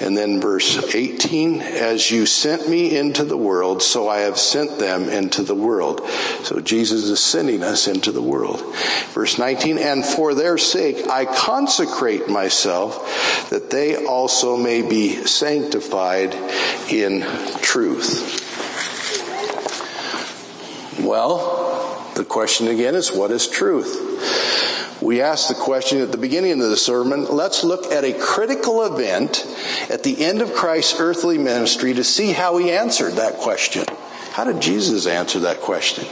And 0.00 0.16
then 0.16 0.40
verse 0.40 0.94
18, 0.94 1.60
as 1.60 2.10
you 2.10 2.24
sent 2.24 2.68
me 2.68 2.96
into 2.96 3.24
the 3.24 3.36
world, 3.36 3.82
so 3.82 4.08
I 4.08 4.20
have 4.20 4.38
sent 4.38 4.78
them 4.78 5.08
into 5.08 5.42
the 5.42 5.54
world. 5.54 6.00
So 6.42 6.60
Jesus 6.60 7.04
is 7.04 7.20
sending 7.20 7.62
us 7.62 7.86
into 7.86 8.10
the 8.10 8.22
world. 8.22 8.62
Verse 9.10 9.38
19, 9.38 9.76
and 9.76 10.04
for 10.04 10.34
their 10.34 10.56
sake 10.56 11.08
I 11.08 11.26
consecrate 11.26 12.28
myself 12.28 13.48
that 13.50 13.70
they 13.70 14.06
also 14.06 14.56
may 14.56 14.80
be 14.82 15.14
sanctified 15.26 16.34
in 16.90 17.20
truth. 17.60 18.48
Well, 21.00 22.12
the 22.14 22.24
question 22.24 22.68
again 22.68 22.94
is 22.94 23.12
what 23.12 23.30
is 23.30 23.48
truth? 23.48 24.49
We 25.00 25.22
asked 25.22 25.48
the 25.48 25.54
question 25.54 26.00
at 26.02 26.12
the 26.12 26.18
beginning 26.18 26.52
of 26.52 26.70
the 26.70 26.76
sermon. 26.76 27.24
Let's 27.24 27.64
look 27.64 27.86
at 27.86 28.04
a 28.04 28.12
critical 28.12 28.84
event 28.84 29.46
at 29.88 30.02
the 30.02 30.24
end 30.24 30.42
of 30.42 30.52
Christ's 30.52 31.00
earthly 31.00 31.38
ministry 31.38 31.94
to 31.94 32.04
see 32.04 32.32
how 32.32 32.58
he 32.58 32.70
answered 32.70 33.14
that 33.14 33.38
question. 33.38 33.84
How 34.32 34.44
did 34.44 34.60
Jesus 34.60 35.06
answer 35.06 35.40
that 35.40 35.60
question? 35.60 36.04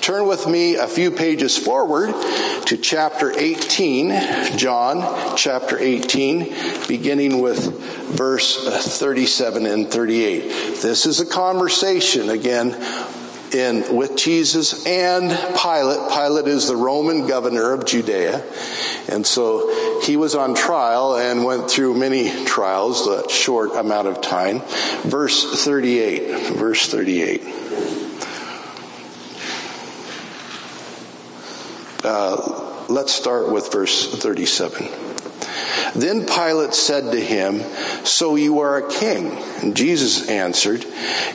Turn 0.00 0.26
with 0.26 0.46
me 0.46 0.74
a 0.74 0.86
few 0.86 1.10
pages 1.10 1.56
forward 1.56 2.12
to 2.66 2.76
chapter 2.76 3.32
18, 3.32 4.58
John 4.58 5.36
chapter 5.36 5.78
18, 5.78 6.86
beginning 6.88 7.40
with 7.40 7.64
verse 8.10 8.98
37 8.98 9.64
and 9.64 9.90
38. 9.90 10.42
This 10.82 11.06
is 11.06 11.20
a 11.20 11.26
conversation 11.26 12.30
again 12.30 12.72
in 13.54 13.96
with 13.96 14.16
Jesus 14.16 14.86
and 14.86 15.30
Pilate. 15.56 16.10
Pilate 16.12 16.48
is 16.48 16.68
the 16.68 16.76
Roman 16.76 17.26
governor 17.26 17.72
of 17.72 17.86
Judea. 17.86 18.44
And 19.08 19.26
so 19.26 20.00
he 20.02 20.16
was 20.16 20.34
on 20.34 20.54
trial 20.54 21.16
and 21.16 21.44
went 21.44 21.70
through 21.70 21.94
many 21.94 22.44
trials, 22.44 23.06
a 23.06 23.28
short 23.28 23.74
amount 23.76 24.08
of 24.08 24.20
time. 24.20 24.60
Verse 25.02 25.64
38. 25.64 26.56
Verse 26.56 26.90
38. 26.90 27.42
Uh, 32.04 32.84
let's 32.88 33.14
start 33.14 33.50
with 33.50 33.72
verse 33.72 34.14
37. 34.14 35.03
Then 35.94 36.26
Pilate 36.26 36.74
said 36.74 37.12
to 37.12 37.20
him, 37.20 37.60
So 38.04 38.34
you 38.34 38.60
are 38.60 38.78
a 38.78 38.90
king? 38.90 39.30
And 39.62 39.76
Jesus 39.76 40.28
answered, 40.28 40.84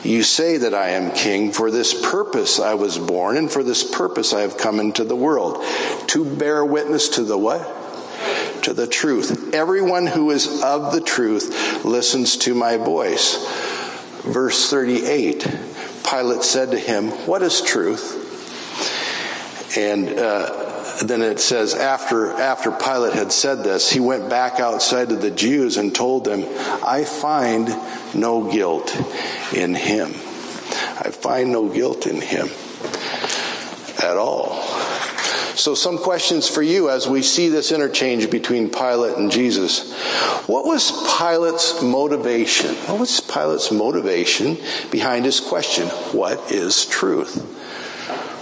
You 0.02 0.22
say 0.22 0.58
that 0.58 0.74
I 0.74 0.90
am 0.90 1.12
king. 1.12 1.52
For 1.52 1.70
this 1.70 1.94
purpose 2.10 2.60
I 2.60 2.74
was 2.74 2.98
born, 2.98 3.36
and 3.36 3.50
for 3.50 3.62
this 3.62 3.82
purpose 3.82 4.34
I 4.34 4.42
have 4.42 4.58
come 4.58 4.78
into 4.78 5.04
the 5.04 5.16
world, 5.16 5.64
to 6.08 6.24
bear 6.24 6.64
witness 6.64 7.08
to 7.10 7.24
the 7.24 7.38
what? 7.38 7.62
To 8.64 8.74
the 8.74 8.86
truth. 8.86 9.54
Everyone 9.54 10.06
who 10.06 10.30
is 10.30 10.62
of 10.62 10.92
the 10.92 11.00
truth 11.00 11.84
listens 11.84 12.36
to 12.38 12.54
my 12.54 12.76
voice. 12.76 13.36
Verse 14.24 14.68
38 14.68 15.46
Pilate 16.08 16.42
said 16.42 16.72
to 16.72 16.78
him, 16.78 17.08
What 17.26 17.42
is 17.42 17.62
truth? 17.62 18.19
And 19.76 20.08
uh, 20.08 20.94
then 21.04 21.22
it 21.22 21.38
says 21.38 21.74
after 21.74 22.32
after 22.32 22.72
Pilate 22.72 23.12
had 23.12 23.32
said 23.32 23.62
this, 23.62 23.90
he 23.90 24.00
went 24.00 24.28
back 24.28 24.58
outside 24.58 25.10
to 25.10 25.16
the 25.16 25.30
Jews 25.30 25.76
and 25.76 25.94
told 25.94 26.24
them, 26.24 26.44
"I 26.84 27.04
find 27.04 27.68
no 28.14 28.50
guilt 28.50 28.94
in 29.54 29.74
him. 29.74 30.10
I 30.98 31.10
find 31.12 31.52
no 31.52 31.68
guilt 31.68 32.06
in 32.06 32.20
him 32.20 32.48
at 34.02 34.16
all." 34.16 34.60
So 35.54 35.74
some 35.74 35.98
questions 35.98 36.48
for 36.48 36.62
you 36.62 36.88
as 36.88 37.06
we 37.06 37.20
see 37.22 37.48
this 37.48 37.70
interchange 37.70 38.30
between 38.30 38.70
Pilate 38.70 39.18
and 39.18 39.30
Jesus. 39.30 39.92
What 40.46 40.64
was 40.64 40.90
Pilate's 41.18 41.82
motivation? 41.82 42.74
What 42.86 42.98
was 42.98 43.20
Pilate's 43.20 43.70
motivation 43.70 44.56
behind 44.90 45.26
his 45.26 45.38
question, 45.38 45.88
what 46.12 46.50
is 46.50 46.86
truth? 46.86 47.49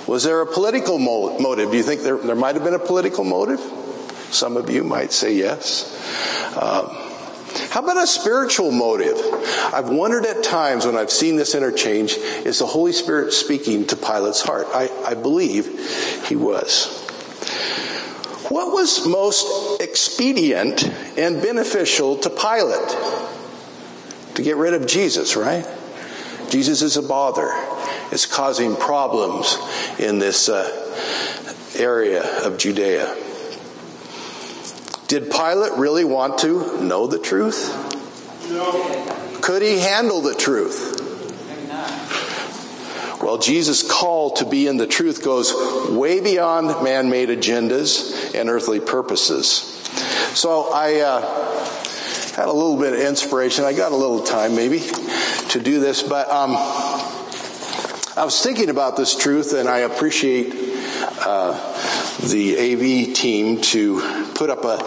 Was 0.09 0.25
there 0.25 0.41
a 0.41 0.47
political 0.47 0.99
motive? 0.99 1.71
Do 1.71 1.77
you 1.77 1.83
think 1.83 2.01
there, 2.01 2.17
there 2.17 2.35
might 2.35 2.55
have 2.55 2.65
been 2.65 2.73
a 2.73 2.79
political 2.79 3.25
motive? 3.25 3.61
Some 4.31 4.57
of 4.57 4.71
you 4.71 4.83
might 4.83 5.13
say 5.13 5.35
yes. 5.35 5.95
Um, 6.57 6.87
how 7.71 7.83
about 7.83 8.03
a 8.03 8.07
spiritual 8.07 8.73
motive? 8.73 9.19
I've 9.73 9.91
wondered 9.91 10.25
at 10.25 10.43
times 10.43 10.87
when 10.87 10.97
I've 10.97 11.11
seen 11.11 11.37
this 11.37 11.55
interchange, 11.55 12.15
is 12.15 12.59
the 12.59 12.67
Holy 12.67 12.93
Spirit 12.93 13.35
speaking 13.35 13.87
to 13.89 13.97
Pilate's 13.97 14.41
heart? 14.41 14.67
I, 14.73 14.89
I 15.07 15.13
believe 15.13 16.25
he 16.27 16.37
was. 16.37 17.05
What 18.49 18.73
was 18.73 19.07
most 19.07 19.83
expedient 19.83 20.85
and 21.19 21.43
beneficial 21.43 22.17
to 22.17 22.31
Pilate? 22.31 22.97
To 24.37 24.43
get 24.43 24.57
rid 24.57 24.73
of 24.73 24.87
Jesus, 24.87 25.37
right? 25.37 25.67
Jesus 26.49 26.81
is 26.81 26.97
a 26.97 27.03
bother 27.03 27.53
is 28.13 28.27
causing 28.27 28.77
problems 28.77 29.57
in 29.99 30.19
this 30.19 30.49
uh, 30.49 30.69
area 31.77 32.23
of 32.45 32.59
Judea. 32.59 33.17
Did 35.07 35.31
Pilate 35.31 35.73
really 35.79 36.05
want 36.05 36.39
to 36.41 36.83
know 36.83 37.07
the 37.07 37.19
truth? 37.19 37.69
No. 38.51 39.41
Could 39.41 39.63
he 39.63 39.79
handle 39.79 40.21
the 40.21 40.35
truth? 40.35 40.97
Well, 43.23 43.39
Jesus' 43.39 43.83
call 43.83 44.31
to 44.37 44.47
be 44.47 44.69
in 44.69 44.77
the 44.77 44.87
truth 44.87 45.25
goes 45.25 45.53
way 45.91 46.21
beyond 46.21 46.69
man 46.85 47.11
made 47.11 47.31
agendas 47.31 48.35
and 48.35 48.49
earthly 48.49 48.81
purposes. 48.81 49.75
So 50.35 50.71
I 50.73 51.01
uh, 51.01 51.21
had 52.37 52.47
a 52.47 52.53
little 52.53 52.79
bit 52.79 52.93
of 52.93 53.01
inspiration. 53.01 53.65
I 53.65 53.73
got 53.73 53.91
a 53.91 53.97
little 53.97 54.23
time 54.23 54.55
maybe 54.55 54.81
to 55.51 55.61
do 55.61 55.81
this, 55.81 56.03
but 56.03 56.31
um, 56.31 56.53
I 58.19 58.25
was 58.25 58.43
thinking 58.43 58.69
about 58.69 58.97
this 58.97 59.15
truth, 59.15 59.53
and 59.53 59.69
I 59.69 59.79
appreciate 59.79 60.53
uh, 61.25 61.53
the 62.27 62.59
AV 62.59 63.15
team 63.15 63.61
to 63.61 64.33
put 64.35 64.51
up 64.51 64.65
a 64.65 64.79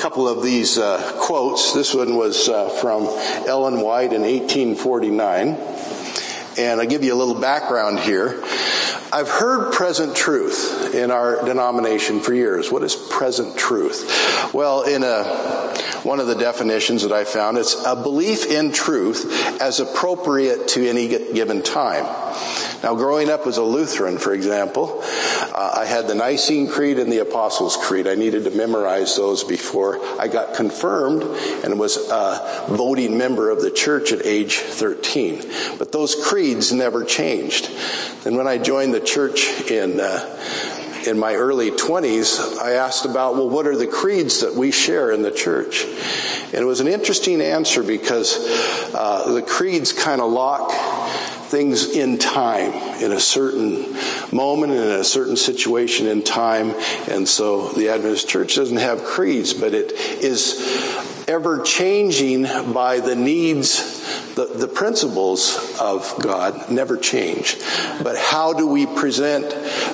couple 0.00 0.26
of 0.26 0.42
these 0.42 0.78
uh, 0.78 1.12
quotes. 1.18 1.74
This 1.74 1.92
one 1.92 2.16
was 2.16 2.48
uh, 2.48 2.70
from 2.70 3.04
Ellen 3.46 3.82
White 3.82 4.14
in 4.14 4.22
1849. 4.22 5.48
And 6.56 6.80
I'll 6.80 6.86
give 6.86 7.04
you 7.04 7.12
a 7.12 7.14
little 7.14 7.38
background 7.38 8.00
here. 8.00 8.42
I've 9.12 9.28
heard 9.28 9.74
present 9.74 10.16
truth 10.16 10.94
in 10.94 11.10
our 11.10 11.44
denomination 11.44 12.20
for 12.20 12.32
years. 12.32 12.72
What 12.72 12.82
is 12.82 12.96
present 12.96 13.58
truth? 13.58 14.54
Well, 14.54 14.84
in 14.84 15.02
a 15.02 15.58
one 16.04 16.20
of 16.20 16.26
the 16.26 16.36
definitions 16.36 17.02
that 17.02 17.12
I 17.12 17.24
found, 17.24 17.58
it's 17.58 17.84
a 17.84 17.94
belief 17.94 18.46
in 18.46 18.72
truth 18.72 19.60
as 19.60 19.78
appropriate 19.78 20.68
to 20.68 20.88
any 20.88 21.08
given 21.08 21.62
time. 21.62 22.06
Now, 22.82 22.94
growing 22.94 23.28
up 23.28 23.46
as 23.46 23.56
a 23.56 23.62
Lutheran, 23.62 24.18
for 24.18 24.32
example, 24.32 25.00
uh, 25.02 25.72
I 25.78 25.84
had 25.84 26.06
the 26.06 26.14
Nicene 26.14 26.68
Creed 26.68 26.98
and 26.98 27.10
the 27.10 27.18
Apostles' 27.18 27.76
Creed. 27.76 28.06
I 28.06 28.14
needed 28.14 28.44
to 28.44 28.50
memorize 28.50 29.16
those 29.16 29.42
before 29.42 29.98
I 30.20 30.28
got 30.28 30.54
confirmed 30.54 31.24
and 31.64 31.78
was 31.78 31.96
a 31.96 32.66
voting 32.68 33.18
member 33.18 33.50
of 33.50 33.62
the 33.62 33.72
church 33.72 34.12
at 34.12 34.24
age 34.24 34.58
13. 34.58 35.42
But 35.78 35.90
those 35.90 36.14
creeds 36.14 36.72
never 36.72 37.04
changed. 37.04 37.68
Then 38.22 38.36
when 38.36 38.46
I 38.46 38.58
joined 38.58 38.94
the 38.94 39.00
church 39.00 39.70
in 39.70 39.98
uh, 39.98 40.36
in 41.06 41.18
my 41.18 41.34
early 41.34 41.70
20s, 41.70 42.58
I 42.58 42.72
asked 42.72 43.06
about, 43.06 43.34
well, 43.34 43.48
what 43.48 43.66
are 43.66 43.76
the 43.76 43.86
creeds 43.86 44.40
that 44.40 44.54
we 44.54 44.70
share 44.70 45.10
in 45.10 45.22
the 45.22 45.30
church? 45.30 45.84
And 45.84 46.54
it 46.54 46.64
was 46.64 46.80
an 46.80 46.88
interesting 46.88 47.40
answer 47.40 47.82
because 47.82 48.36
uh, 48.94 49.32
the 49.32 49.42
creeds 49.42 49.92
kind 49.92 50.20
of 50.20 50.30
lock 50.30 50.70
things 51.48 51.96
in 51.96 52.18
time, 52.18 52.72
in 53.02 53.12
a 53.12 53.20
certain 53.20 53.96
moment, 54.32 54.72
in 54.72 54.78
a 54.78 55.04
certain 55.04 55.36
situation 55.36 56.06
in 56.06 56.22
time. 56.22 56.74
And 57.08 57.28
so 57.28 57.68
the 57.68 57.88
Adventist 57.88 58.28
Church 58.28 58.54
doesn't 58.54 58.76
have 58.76 59.04
creeds, 59.04 59.54
but 59.54 59.74
it 59.74 59.92
is 59.92 61.24
ever 61.26 61.62
changing 61.62 62.44
by 62.72 63.00
the 63.00 63.14
needs 63.14 63.97
the, 64.38 64.46
the 64.54 64.68
principles 64.68 65.76
of 65.80 66.14
God 66.20 66.70
never 66.70 66.96
change. 66.96 67.56
But 68.04 68.16
how 68.16 68.52
do 68.52 68.68
we 68.68 68.86
present 68.86 69.46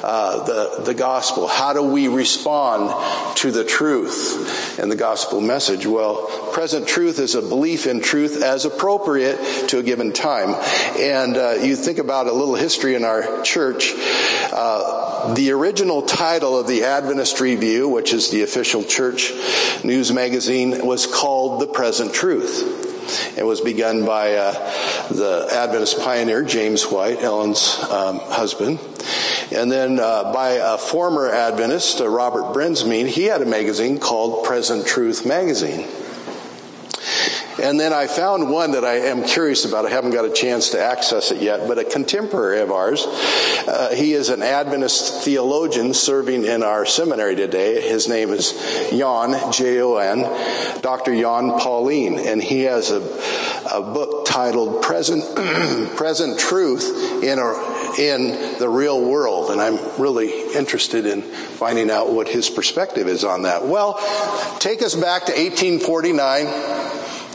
uh, 0.05 0.45
the, 0.45 0.83
the 0.85 0.93
gospel? 0.93 1.47
How 1.47 1.73
do 1.73 1.83
we 1.83 2.09
respond 2.09 2.93
to 3.39 3.51
the 3.51 3.65
truth 3.65 4.79
and 4.79 4.93
the 4.93 4.97
gospel 4.97 5.41
message? 5.41 5.87
Well, 5.87 6.27
present 6.53 6.87
truth 6.87 7.21
is 7.21 7.35
a 7.35 7.41
belief 7.41 7.87
in 7.87 8.03
truth 8.03 8.43
as 8.43 8.67
appropriate 8.67 9.69
to 9.71 9.79
a 9.79 9.83
given 9.83 10.13
time. 10.13 10.55
And 10.99 11.39
uh, 11.39 11.53
you 11.63 11.75
think 11.75 11.97
about 11.99 12.27
a 12.27 12.33
little 12.33 12.55
history 12.55 12.97
in 12.97 13.05
our 13.05 13.43
church. 13.45 13.95
Uh, 13.97 15.33
the 15.33 15.53
original 15.53 16.03
title 16.03 16.59
of 16.59 16.67
the 16.67 16.85
Adventist 16.85 17.41
Review, 17.41 17.89
which 17.89 18.13
is 18.13 18.29
the 18.29 18.43
official 18.43 18.85
church 18.85 19.33
news 19.83 20.13
magazine, 20.13 20.85
was 20.85 21.07
called 21.07 21.63
The 21.63 21.67
Present 21.67 22.13
Truth. 22.13 22.84
It 23.37 23.45
was 23.45 23.61
begun 23.61 24.05
by 24.05 24.35
uh, 24.35 24.53
the 25.11 25.49
Adventist 25.53 26.01
pioneer 26.01 26.43
James 26.43 26.85
White, 26.85 27.23
Ellen's 27.23 27.79
um, 27.90 28.19
husband. 28.21 28.79
And 29.53 29.71
then 29.71 30.01
uh, 30.01 30.33
by 30.33 30.53
a 30.53 30.79
former 30.79 31.29
Adventist, 31.31 32.01
uh, 32.01 32.09
Robert 32.09 32.55
Brinsmead, 32.55 33.07
he 33.07 33.25
had 33.25 33.43
a 33.43 33.47
magazine 33.47 33.99
called 33.99 34.45
Present 34.45 34.87
Truth 34.87 35.27
Magazine. 35.27 35.87
And 37.62 37.79
then 37.79 37.93
I 37.93 38.09
found 38.09 38.51
one 38.51 38.73
that 38.73 38.85
I 38.85 38.95
am 38.95 39.23
curious 39.23 39.64
about. 39.64 39.87
I 39.87 39.90
haven't 39.90 40.11
got 40.11 40.25
a 40.25 40.33
chance 40.33 40.71
to 40.71 40.81
access 40.81 41.31
it 41.31 41.40
yet, 41.40 41.69
but 41.69 41.79
a 41.79 41.85
contemporary 41.85 42.61
of 42.61 42.73
ours. 42.73 43.05
Uh, 43.07 43.95
he 43.95 44.12
is 44.12 44.29
an 44.29 44.43
Adventist 44.43 45.23
theologian 45.23 45.95
serving 45.95 46.45
in 46.45 46.62
our 46.64 46.85
seminary 46.85 47.37
today. 47.37 47.81
His 47.81 48.09
name 48.09 48.31
is 48.31 48.90
Jon, 48.90 49.53
J-O-N, 49.53 50.81
Dr. 50.81 51.19
Jon 51.21 51.61
Paulien, 51.61 52.19
and 52.19 52.43
he 52.43 52.62
has 52.62 52.90
a, 52.90 53.01
a 53.73 53.81
book 53.83 54.27
titled 54.27 54.83
Present, 54.83 55.25
Present 55.97 56.38
Truth 56.38 57.23
in, 57.23 57.38
a, 57.38 58.01
in 58.01 58.59
the 58.59 58.69
Real 58.69 59.01
World. 59.01 59.51
And 59.51 59.61
I'm 59.61 59.79
really 60.01 60.53
interested 60.55 61.07
in 61.07 61.23
finding 61.23 61.88
out 61.88 62.12
what 62.12 62.27
his 62.27 62.51
perspective 62.51 63.07
is 63.07 63.23
on 63.23 63.43
that. 63.43 63.64
Well, 63.64 63.95
take 64.59 64.83
us 64.83 64.95
back 64.97 65.27
to 65.27 65.33
1849. 65.33 66.47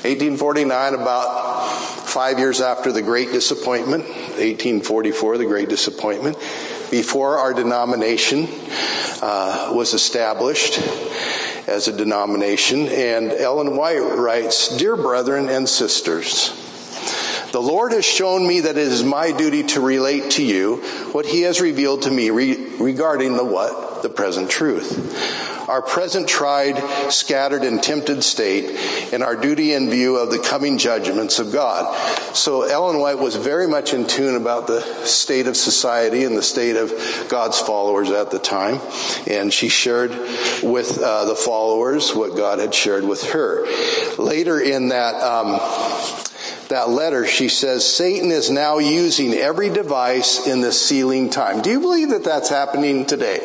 1849, 0.04 0.94
about 0.94 1.76
five 2.08 2.40
years 2.40 2.62
after 2.62 2.94
the 2.94 3.02
Great 3.02 3.34
Disappointment, 3.34 4.06
1844, 4.06 5.38
the 5.38 5.46
Great 5.46 5.68
Disappointment, 5.68 6.38
before 6.90 7.38
our 7.38 7.54
denomination 7.54 8.48
uh, 9.22 9.74
was 9.74 9.94
established 9.94 10.80
as 11.68 11.90
a 11.90 11.98
denomination. 11.98 12.88
And 12.88 13.34
Ellen 13.34 13.76
White 13.76 14.00
writes, 14.00 14.78
Dear 14.78 14.96
brethren 14.96 15.50
and 15.50 15.68
sisters, 15.68 16.50
The 17.52 17.62
Lord 17.62 17.92
has 17.92 18.06
shown 18.06 18.48
me 18.48 18.62
that 18.62 18.78
it 18.78 18.88
is 18.88 19.04
my 19.04 19.34
duty 19.34 19.64
to 19.64 19.82
relate 19.82 20.32
to 20.32 20.44
you 20.44 20.78
what 21.12 21.26
he 21.26 21.42
has 21.42 21.60
revealed 21.60 22.04
to 22.04 22.12
me 22.12 22.30
re- 22.30 22.78
regarding 22.78 23.36
the 23.36 23.44
what? 23.44 24.02
The 24.02 24.10
present 24.10 24.50
truth 24.50 25.59
our 25.70 25.82
present 25.82 26.28
tried, 26.28 26.78
scattered, 27.12 27.64
and 27.64 27.82
tempted 27.82 28.24
state, 28.24 28.76
and 29.14 29.24
our 29.24 29.36
duty 29.36 29.74
in 29.74 29.90
view 29.90 30.18
of 30.18 30.32
the 30.32 30.40
coming 30.40 30.78
judgments 30.78 31.40
of 31.40 31.52
God. 31.52 31.96
So 32.36 32.64
Ellen 32.64 33.00
White 33.00 33.20
was 33.20 33.36
very 33.36 33.68
much 33.68 33.94
in 33.94 34.08
tune 34.08 34.36
about 34.36 34.68
the 34.68 34.82
state 35.06 35.48
of 35.48 35.56
society 35.56 36.24
and 36.24 36.36
the 36.36 36.44
state 36.44 36.76
of 36.76 36.92
God's 37.30 37.60
followers 37.60 38.12
at 38.12 38.32
the 38.32 38.40
time, 38.40 38.82
and 39.28 39.54
she 39.54 39.70
shared 39.70 40.12
with 40.64 41.00
uh, 41.02 41.26
the 41.26 41.36
followers 41.36 42.14
what 42.14 42.36
God 42.36 42.60
had 42.60 42.74
shared 42.74 43.04
with 43.04 43.24
her. 43.32 43.66
Later 44.18 44.60
in 44.60 44.90
that. 44.90 45.16
Um, 45.16 45.60
that 46.70 46.90
letter, 46.90 47.26
she 47.26 47.50
says, 47.50 47.84
Satan 47.84 48.30
is 48.30 48.52
now 48.52 48.78
using 48.78 49.34
every 49.34 49.70
device 49.70 50.46
in 50.46 50.62
the 50.62 50.72
sealing 50.72 51.32
time. 51.32 51.64
Do 51.64 51.72
you 51.72 51.80
believe 51.80 52.10
that 52.10 52.24
that's 52.24 52.50
happening 52.50 53.08
today? 53.08 53.40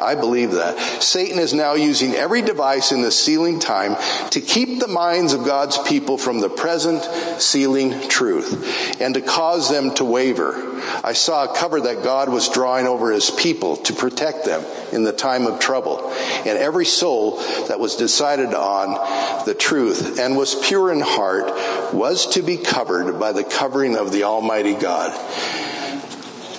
I 0.00 0.14
believe 0.14 0.52
that. 0.52 0.78
Satan 1.02 1.38
is 1.38 1.54
now 1.54 1.74
using 1.74 2.14
every 2.14 2.42
device 2.42 2.92
in 2.92 3.02
the 3.02 3.10
sealing 3.10 3.60
time 3.60 3.96
to 4.30 4.40
keep 4.40 4.80
the 4.80 4.88
minds 4.88 5.32
of 5.32 5.44
God's 5.44 5.78
people 5.78 6.18
from 6.18 6.40
the 6.40 6.48
present 6.48 7.02
sealing 7.40 8.08
truth 8.08 9.00
and 9.00 9.14
to 9.14 9.20
cause 9.20 9.70
them 9.70 9.94
to 9.94 10.04
waver. 10.04 10.70
I 11.04 11.12
saw 11.12 11.44
a 11.44 11.54
cover 11.54 11.80
that 11.82 12.02
God 12.02 12.28
was 12.28 12.48
drawing 12.48 12.86
over 12.86 13.12
his 13.12 13.30
people 13.30 13.76
to 13.76 13.92
protect 13.92 14.44
them 14.44 14.64
in 14.92 15.04
the 15.04 15.12
time 15.12 15.46
of 15.46 15.60
trouble. 15.60 16.10
And 16.10 16.58
every 16.58 16.86
soul 16.86 17.36
that 17.68 17.78
was 17.78 17.96
decided 17.96 18.54
on 18.54 19.44
the 19.46 19.54
truth 19.54 20.18
and 20.18 20.36
was 20.36 20.54
pure 20.54 20.92
in 20.92 21.00
heart 21.00 21.94
was 21.94 22.26
to 22.34 22.42
be 22.42 22.56
covered 22.56 23.18
by 23.18 23.32
the 23.32 23.44
covering 23.44 23.96
of 23.96 24.12
the 24.12 24.24
Almighty 24.24 24.74
God. 24.74 25.69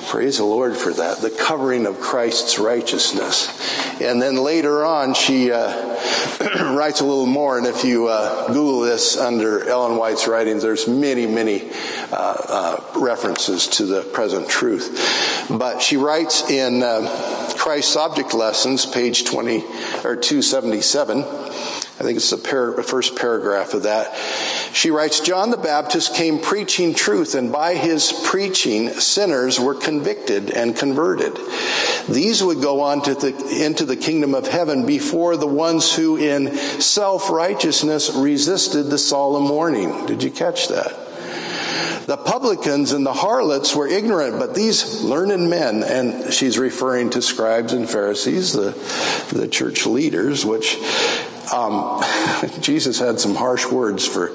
Praise 0.07 0.37
the 0.37 0.45
Lord 0.45 0.75
for 0.75 0.91
that. 0.93 1.19
The 1.19 1.29
covering 1.29 1.85
of 1.85 1.99
Christ's 1.99 2.59
righteousness. 2.59 3.47
And 4.01 4.21
then 4.21 4.35
later 4.35 4.83
on, 4.85 5.13
she 5.13 5.51
uh, 5.51 5.71
writes 6.75 7.01
a 7.01 7.05
little 7.05 7.25
more. 7.25 7.57
And 7.57 7.67
if 7.67 7.83
you 7.83 8.07
uh, 8.07 8.47
Google 8.47 8.81
this 8.81 9.17
under 9.17 9.67
Ellen 9.67 9.97
White's 9.97 10.27
writings, 10.27 10.63
there's 10.63 10.87
many, 10.87 11.27
many 11.27 11.69
uh, 12.11 12.35
uh 12.47 12.99
references 12.99 13.67
to 13.67 13.85
the 13.85 14.01
present 14.01 14.49
truth. 14.49 15.47
But 15.49 15.81
she 15.81 15.97
writes 15.97 16.49
in 16.49 16.83
uh, 16.83 17.53
Christ's 17.57 17.95
Object 17.95 18.33
Lessons, 18.33 18.85
page 18.85 19.25
20 19.25 19.63
or 20.03 20.15
277. 20.15 21.19
I 22.01 22.03
think 22.03 22.17
it's 22.17 22.31
the 22.31 22.37
par- 22.37 22.81
first 22.81 23.15
paragraph 23.15 23.75
of 23.75 23.83
that. 23.83 24.17
She 24.73 24.89
writes, 24.89 25.19
John 25.19 25.49
the 25.51 25.57
Baptist 25.57 26.15
came 26.15 26.39
preaching 26.39 26.93
truth, 26.93 27.35
and 27.35 27.51
by 27.51 27.75
his 27.75 28.13
preaching, 28.25 28.89
sinners 28.89 29.59
were 29.59 29.75
convicted 29.75 30.49
and 30.49 30.75
converted. 30.75 31.37
These 32.07 32.43
would 32.43 32.61
go 32.61 32.81
on 32.81 33.01
to 33.03 33.13
the, 33.13 33.65
into 33.65 33.85
the 33.85 33.97
kingdom 33.97 34.33
of 34.33 34.47
heaven 34.47 34.85
before 34.85 35.35
the 35.37 35.47
ones 35.47 35.93
who 35.93 36.17
in 36.17 36.55
self-righteousness 36.55 38.11
resisted 38.15 38.83
the 38.83 38.97
solemn 38.97 39.49
warning. 39.49 40.05
Did 40.05 40.23
you 40.23 40.31
catch 40.31 40.69
that? 40.69 40.97
The 42.07 42.17
publicans 42.17 42.93
and 42.93 43.05
the 43.05 43.13
harlots 43.13 43.75
were 43.75 43.87
ignorant, 43.87 44.39
but 44.39 44.55
these 44.55 45.01
learned 45.03 45.49
men, 45.49 45.83
and 45.83 46.33
she's 46.33 46.57
referring 46.57 47.11
to 47.11 47.21
scribes 47.21 47.73
and 47.73 47.89
Pharisees, 47.89 48.53
the, 48.53 48.71
the 49.31 49.47
church 49.47 49.85
leaders, 49.85 50.45
which 50.45 50.77
um, 51.51 52.03
Jesus 52.61 52.99
had 52.99 53.19
some 53.19 53.35
harsh 53.35 53.65
words 53.65 54.07
for 54.07 54.31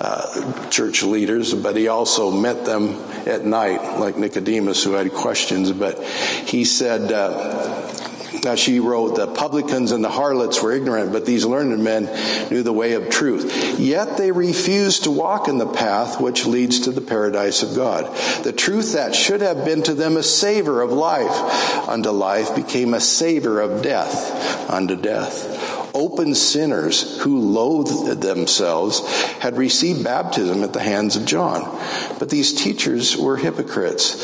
uh, 0.00 0.68
church 0.70 1.02
leaders, 1.02 1.54
but 1.54 1.76
he 1.76 1.88
also 1.88 2.30
met 2.30 2.64
them 2.64 2.94
at 3.26 3.44
night, 3.44 3.98
like 3.98 4.16
Nicodemus, 4.16 4.82
who 4.84 4.92
had 4.92 5.12
questions. 5.12 5.72
But 5.72 6.02
he 6.02 6.64
said, 6.64 7.12
uh, 7.12 8.56
she 8.56 8.80
wrote, 8.80 9.16
the 9.16 9.26
publicans 9.26 9.92
and 9.92 10.02
the 10.02 10.10
harlots 10.10 10.62
were 10.62 10.72
ignorant, 10.72 11.12
but 11.12 11.26
these 11.26 11.44
learned 11.44 11.82
men 11.82 12.04
knew 12.50 12.62
the 12.62 12.72
way 12.72 12.94
of 12.94 13.10
truth. 13.10 13.78
Yet 13.78 14.16
they 14.16 14.32
refused 14.32 15.04
to 15.04 15.10
walk 15.10 15.48
in 15.48 15.58
the 15.58 15.66
path 15.66 16.20
which 16.20 16.46
leads 16.46 16.80
to 16.80 16.92
the 16.92 17.00
paradise 17.00 17.62
of 17.62 17.74
God. 17.74 18.06
The 18.44 18.52
truth 18.52 18.92
that 18.92 19.14
should 19.14 19.40
have 19.40 19.64
been 19.64 19.82
to 19.84 19.94
them 19.94 20.16
a 20.16 20.22
savor 20.22 20.80
of 20.80 20.92
life 20.92 21.88
unto 21.88 22.10
life 22.10 22.54
became 22.54 22.94
a 22.94 23.00
savor 23.00 23.60
of 23.60 23.82
death 23.82 24.70
unto 24.70 24.96
death 24.96 25.57
open 25.94 26.34
sinners 26.34 27.18
who 27.20 27.40
loathed 27.40 28.20
themselves 28.20 29.00
had 29.38 29.56
received 29.56 30.04
baptism 30.04 30.62
at 30.62 30.72
the 30.72 30.80
hands 30.80 31.16
of 31.16 31.24
John. 31.24 31.62
But 32.18 32.30
these 32.30 32.52
teachers 32.52 33.16
were 33.16 33.36
hypocrites. 33.36 34.16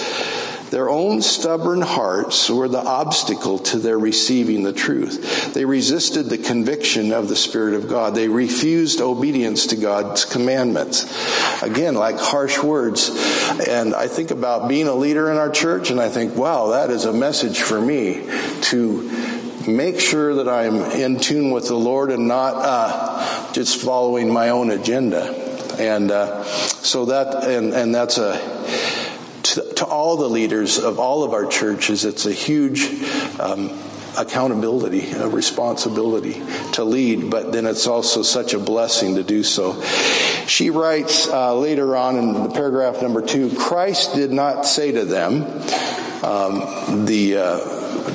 Their 0.75 0.91
own 0.91 1.23
stubborn 1.23 1.83
hearts 1.83 2.51
were 2.51 2.67
the 2.67 2.83
obstacle 2.83 3.61
to 3.61 3.79
their 3.79 3.97
receiving 3.97 4.65
the 4.65 4.73
truth. 4.73 5.55
They 5.55 5.65
resisted 5.65 6.27
the 6.27 6.39
conviction 6.39 7.13
of 7.13 7.29
the 7.29 7.37
Spirit 7.37 7.75
of 7.75 7.89
God. 7.89 8.17
They 8.17 8.27
refused 8.27 9.01
obedience 9.01 9.69
to 9.69 9.77
God's 9.77 10.25
commandments. 10.25 11.05
Again, 11.63 11.95
like 11.95 12.19
harsh 12.19 12.61
words. 12.61 13.09
And 13.69 13.95
I 13.95 14.09
think 14.09 14.33
about 14.33 14.69
being 14.69 14.89
a 14.89 14.95
leader 14.95 15.31
in 15.31 15.37
our 15.37 15.51
church 15.51 15.91
and 15.91 16.01
I 16.01 16.09
think, 16.09 16.35
wow, 16.35 16.71
that 16.71 16.91
is 16.91 17.05
a 17.05 17.13
message 17.13 17.61
for 17.61 17.81
me 17.81 18.29
to 18.63 19.34
make 19.67 20.01
sure 20.01 20.37
that 20.37 20.49
I'm 20.49 20.77
in 20.93 21.19
tune 21.19 21.51
with 21.51 21.69
the 21.69 21.77
Lord 21.77 22.11
and 22.11 22.29
not 22.29 22.55
uh, 22.57 23.53
just 23.53 23.81
following 23.81 24.33
my 24.33 24.51
own 24.51 24.71
agenda. 24.71 25.43
And 25.79 26.11
uh, 26.11 26.45
so 26.45 27.07
that, 27.07 27.45
and, 27.45 27.73
and 27.73 27.95
that's 27.95 28.19
a, 28.19 28.39
to, 29.43 29.75
to, 29.75 29.87
all 29.87 30.17
the 30.17 30.29
leaders 30.29 30.79
of 30.79 30.99
all 30.99 31.25
of 31.25 31.33
our 31.33 31.47
churches, 31.47 32.05
it's 32.05 32.27
a 32.27 32.33
huge 32.33 32.83
um, 33.41 33.71
accountability, 34.17 35.11
a 35.13 35.29
responsibility 35.29 36.41
to 36.73 36.85
lead, 36.85 37.31
but 37.31 37.53
then 37.53 37.67
it's 37.67 37.87
also 37.87 38.23
such 38.23 38.55
a 38.55 38.59
blessing 38.59 39.17
to 39.17 39.23
do 39.23 39.43
so. 39.43 39.83
She 40.47 40.71
writes 40.71 41.27
uh, 41.29 41.57
later 41.57 41.97
on 41.97 42.17
in 42.17 42.33
the 42.35 42.51
paragraph 42.51 43.03
number 43.03 43.23
two 43.23 43.55
Christ 43.57 44.15
did 44.15 44.31
not 44.31 44.67
say 44.67 44.93
to 44.93 45.05
them, 45.05 45.43
um, 46.23 47.07
the 47.07 47.37
uh, 47.37 47.74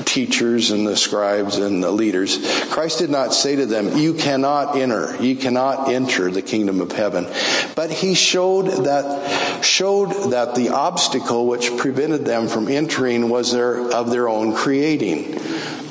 teachers 0.10 0.72
and 0.72 0.88
the 0.88 0.98
scribes 0.98 1.58
and 1.58 1.84
the 1.84 1.92
leaders, 1.92 2.38
Christ 2.70 3.00
did 3.00 3.10
not 3.10 3.34
say 3.34 3.56
to 3.56 3.66
them, 3.66 3.98
you 3.98 4.14
cannot 4.14 4.76
enter, 4.76 5.16
you 5.22 5.36
cannot 5.36 5.90
enter 5.90 6.32
the 6.32 6.42
kingdom 6.42 6.82
of 6.82 6.92
heaven. 6.92 7.28
But 7.76 7.92
he 7.92 8.16
showed 8.16 8.86
that, 8.86 9.64
showed 9.64 10.32
that 10.32 10.56
the 10.56 10.70
obstacle 10.70 11.48
which 11.48 11.78
prevented 11.78 12.26
them 12.26 12.48
from 12.48 12.68
entering 12.68 13.30
was 13.30 13.52
their, 13.52 13.92
of 13.92 14.10
their 14.10 14.28
own 14.28 14.56
creating. 14.56 15.40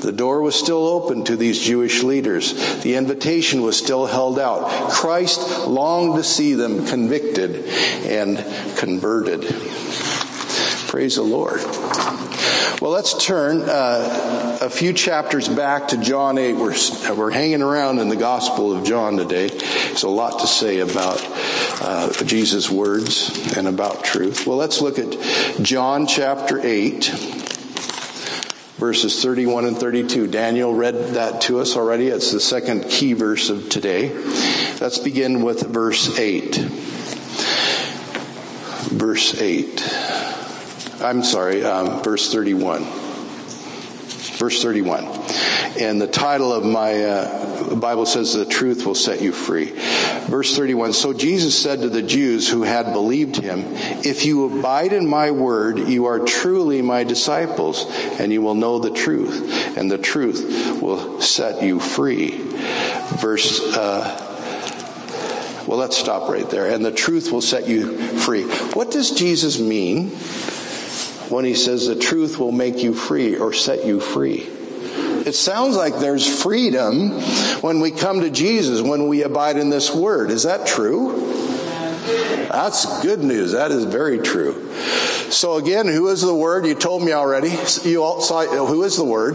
The 0.01 0.13
door 0.13 0.43
was 0.43 0.55
still 0.55 0.87
open 0.87 1.25
to 1.25 1.37
these 1.37 1.61
Jewish 1.61 2.03
leaders. 2.03 2.83
The 2.83 2.95
invitation 2.95 3.63
was 3.63 3.77
still 3.77 4.07
held 4.07 4.39
out. 4.39 4.91
Christ 4.91 5.67
longed 5.67 6.17
to 6.17 6.25
see 6.25 6.55
them 6.55 6.87
convicted 6.87 7.65
and 8.05 8.39
converted. 8.77 9.43
Praise 10.89 11.17
the 11.17 11.23
Lord. 11.23 11.61
Well, 12.81 12.93
let's 12.93 13.25
turn 13.25 13.63
uh, 13.63 14.59
a 14.61 14.71
few 14.71 14.93
chapters 14.93 15.49
back 15.49 15.89
to 15.89 15.97
John 15.97 16.39
8. 16.39 16.53
We're, 16.55 16.75
we're 17.15 17.31
hanging 17.31 17.63
around 17.63 17.99
in 17.99 18.09
the 18.09 18.17
Gospel 18.17 18.77
of 18.77 18.85
John 18.85 19.17
today. 19.17 19.49
There's 19.49 20.05
a 20.05 20.09
lot 20.09 20.41
to 20.41 20.47
say 20.47 20.79
about 20.79 21.21
uh, 21.81 22.13
Jesus' 22.25 22.71
words 22.71 23.57
and 23.57 23.67
about 23.67 24.05
truth. 24.05 24.47
Well, 24.47 24.57
let's 24.57 24.81
look 24.81 24.99
at 24.99 25.17
John 25.61 26.07
chapter 26.07 26.61
8, 26.61 27.07
verses 28.77 29.23
31 29.23 29.65
and 29.65 29.77
32. 29.77 30.29
Daniel 30.29 30.73
read 30.73 30.95
that 31.15 31.41
to 31.43 31.59
us 31.59 31.77
already. 31.77 32.07
It's 32.07 32.31
the 32.31 32.41
second 32.41 32.85
key 32.85 33.13
verse 33.13 33.51
of 33.51 33.69
today. 33.69 34.15
Let's 34.81 34.99
begin 34.99 35.43
with 35.43 35.63
verse 35.63 36.17
8. 36.19 36.57
Verse 38.91 39.41
8. 39.41 40.28
I'm 41.01 41.23
sorry, 41.23 41.65
um, 41.65 42.03
verse 42.03 42.33
31. 42.33 42.83
Verse 44.39 44.61
31. 44.61 45.05
And 45.79 46.01
the 46.01 46.09
title 46.09 46.53
of 46.53 46.65
my 46.65 47.05
uh, 47.05 47.75
Bible 47.77 48.05
says, 48.05 48.33
The 48.33 48.45
truth 48.45 48.85
will 48.85 48.97
set 48.97 49.23
you 49.23 49.31
free. 49.31 49.73
Verse 50.27 50.57
31. 50.57 50.95
So 50.95 51.13
Jesus 51.13 51.57
said 51.57 51.83
to 51.83 51.89
the 51.89 52.03
Jews 52.03 52.49
who 52.49 52.65
had 52.65 52.93
believed 52.93 53.37
him, 53.37 53.63
If 54.05 54.25
you 54.25 54.59
abide 54.59 54.93
in 54.93 55.09
my 55.09 55.31
word, 55.31 55.79
you 55.79 56.07
are 56.07 56.19
truly 56.19 56.83
my 56.83 57.05
disciples, 57.05 57.87
and 58.19 58.33
you 58.33 58.43
will 58.43 58.57
know 58.57 58.81
the 58.81 58.91
truth, 58.91 59.77
and 59.77 59.89
the 59.89 59.99
truth 59.99 60.81
will 60.83 61.21
set 61.21 61.63
you 61.63 61.79
free. 61.79 62.31
Verse 63.21 63.61
uh, 63.77 64.25
well, 65.69 65.79
let's 65.79 65.99
stop 65.99 66.31
right 66.31 66.49
there. 66.49 66.67
And 66.67 66.83
the 66.83 66.91
truth 66.91 67.31
will 67.31 67.43
set 67.43 67.69
you 67.69 67.99
free. 68.21 68.45
What 68.73 68.91
does 68.91 69.11
Jesus 69.11 69.61
mean 69.61 70.17
when 71.31 71.45
he 71.45 71.55
says 71.55 71.87
the 71.87 71.97
truth 71.97 72.39
will 72.39 72.53
make 72.53 72.83
you 72.83 72.95
free 72.95 73.37
or 73.37 73.53
set 73.53 73.85
you 73.85 74.01
free. 74.01 74.49
It 75.27 75.35
sounds 75.35 75.77
like 75.77 75.99
there's 75.99 76.43
freedom 76.43 77.21
when 77.61 77.81
we 77.81 77.91
come 77.91 78.21
to 78.21 78.31
Jesus, 78.31 78.81
when 78.81 79.09
we 79.09 79.23
abide 79.23 79.57
in 79.57 79.69
this 79.69 79.95
word. 79.95 80.31
Is 80.31 80.45
that 80.45 80.67
true? 80.67 81.29
That's 82.51 83.03
good 83.03 83.21
news. 83.21 83.53
That 83.53 83.71
is 83.71 83.85
very 83.85 84.19
true. 84.19 84.73
So 85.31 85.57
again, 85.57 85.87
who 85.87 86.09
is 86.09 86.23
the 86.23 86.35
Word? 86.35 86.67
You 86.67 86.75
told 86.75 87.03
me 87.03 87.13
already. 87.13 87.55
You 87.83 88.03
all 88.03 88.23
saw, 88.23 88.47
who 88.47 88.83
is 88.83 88.97
the 88.97 89.05
Word? 89.05 89.35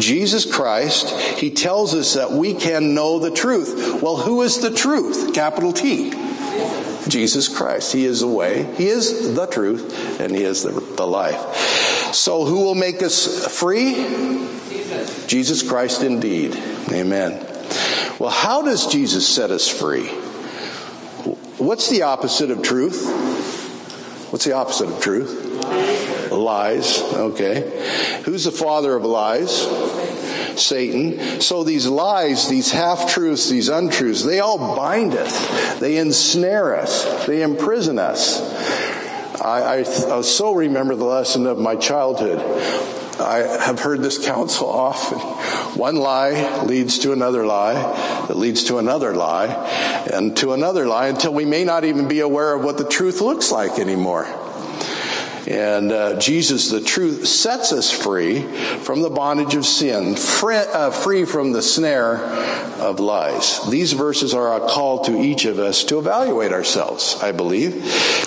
Jesus 0.00 0.50
Christ. 0.50 1.10
He 1.38 1.50
tells 1.50 1.94
us 1.94 2.14
that 2.14 2.30
we 2.30 2.54
can 2.54 2.94
know 2.94 3.18
the 3.18 3.32
truth. 3.32 4.00
Well, 4.00 4.16
who 4.16 4.42
is 4.42 4.60
the 4.60 4.70
truth? 4.70 5.34
Capital 5.34 5.72
T. 5.72 6.12
Jesus 7.08 7.48
Christ. 7.48 7.92
He 7.92 8.04
is 8.04 8.20
the 8.20 8.26
way, 8.26 8.64
He 8.76 8.88
is 8.88 9.34
the 9.34 9.46
truth, 9.46 10.20
and 10.20 10.34
He 10.34 10.44
is 10.44 10.62
the, 10.62 10.72
the 10.72 11.06
life. 11.06 11.56
So 12.14 12.44
who 12.44 12.60
will 12.60 12.74
make 12.74 13.02
us 13.02 13.46
free? 13.58 13.94
Jesus. 14.68 15.26
Jesus 15.26 15.68
Christ 15.68 16.02
indeed. 16.02 16.56
Amen. 16.90 17.44
Well, 18.18 18.30
how 18.30 18.62
does 18.62 18.86
Jesus 18.86 19.28
set 19.28 19.50
us 19.50 19.68
free? 19.68 20.06
What's 21.58 21.90
the 21.90 22.02
opposite 22.02 22.50
of 22.50 22.62
truth? 22.62 23.06
What's 24.30 24.44
the 24.44 24.52
opposite 24.52 24.88
of 24.88 25.00
truth? 25.00 26.30
Lies. 26.30 27.00
Okay. 27.00 28.22
Who's 28.24 28.44
the 28.44 28.52
father 28.52 28.94
of 28.94 29.04
lies? 29.04 29.66
Satan. 30.58 31.40
So 31.40 31.64
these 31.64 31.86
lies, 31.86 32.48
these 32.48 32.70
half 32.70 33.08
truths, 33.08 33.48
these 33.48 33.68
untruths, 33.68 34.22
they 34.22 34.40
all 34.40 34.76
bind 34.76 35.14
us. 35.14 35.78
They 35.78 35.98
ensnare 35.98 36.76
us. 36.76 37.26
They 37.26 37.42
imprison 37.42 37.98
us. 37.98 38.40
I, 39.40 39.60
I, 39.60 39.78
I 39.78 40.20
so 40.22 40.54
remember 40.54 40.94
the 40.94 41.04
lesson 41.04 41.46
of 41.46 41.58
my 41.58 41.76
childhood. 41.76 42.40
I 43.20 43.38
have 43.64 43.80
heard 43.80 44.02
this 44.02 44.24
counsel 44.24 44.68
often. 44.68 45.18
One 45.78 45.96
lie 45.96 46.64
leads 46.64 46.98
to 47.00 47.12
another 47.12 47.46
lie, 47.46 47.74
that 48.28 48.36
leads 48.36 48.64
to 48.64 48.78
another 48.78 49.14
lie, 49.14 49.46
and 50.12 50.36
to 50.38 50.52
another 50.52 50.86
lie 50.86 51.08
until 51.08 51.32
we 51.32 51.44
may 51.44 51.64
not 51.64 51.84
even 51.84 52.08
be 52.08 52.20
aware 52.20 52.54
of 52.54 52.62
what 52.62 52.76
the 52.78 52.84
truth 52.84 53.20
looks 53.20 53.50
like 53.50 53.78
anymore. 53.78 54.26
And 55.46 55.92
uh, 55.92 56.18
Jesus, 56.18 56.70
the 56.70 56.80
truth, 56.80 57.26
sets 57.26 57.72
us 57.72 57.90
free 57.90 58.42
from 58.78 59.02
the 59.02 59.10
bondage 59.10 59.54
of 59.54 59.64
sin, 59.64 60.16
free, 60.16 60.56
uh, 60.56 60.90
free 60.90 61.24
from 61.24 61.52
the 61.52 61.62
snare 61.62 62.16
of 62.80 62.98
lies. 62.98 63.64
These 63.70 63.92
verses 63.92 64.34
are 64.34 64.56
a 64.56 64.68
call 64.68 65.04
to 65.04 65.16
each 65.16 65.44
of 65.44 65.60
us 65.60 65.84
to 65.84 65.98
evaluate 65.98 66.52
ourselves, 66.52 67.16
I 67.22 67.30
believe, 67.30 67.74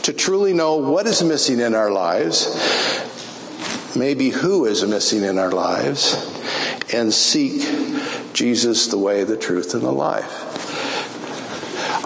to 0.04 0.14
truly 0.14 0.54
know 0.54 0.78
what 0.78 1.08
is 1.08 1.22
missing 1.22 1.60
in 1.60 1.76
our 1.76 1.92
lives, 1.92 2.48
maybe 3.98 4.30
who 4.30 4.66
is 4.66 4.86
missing 4.86 5.24
in 5.24 5.38
our 5.38 5.52
lives, 5.52 6.16
and 6.94 7.14
seek 7.14 7.62
Jesus, 8.34 8.88
the 8.88 8.98
way, 8.98 9.26
the 9.26 9.38
truth, 9.38 9.74
and 9.74 9.84
the 9.84 9.92
life. 9.92 10.49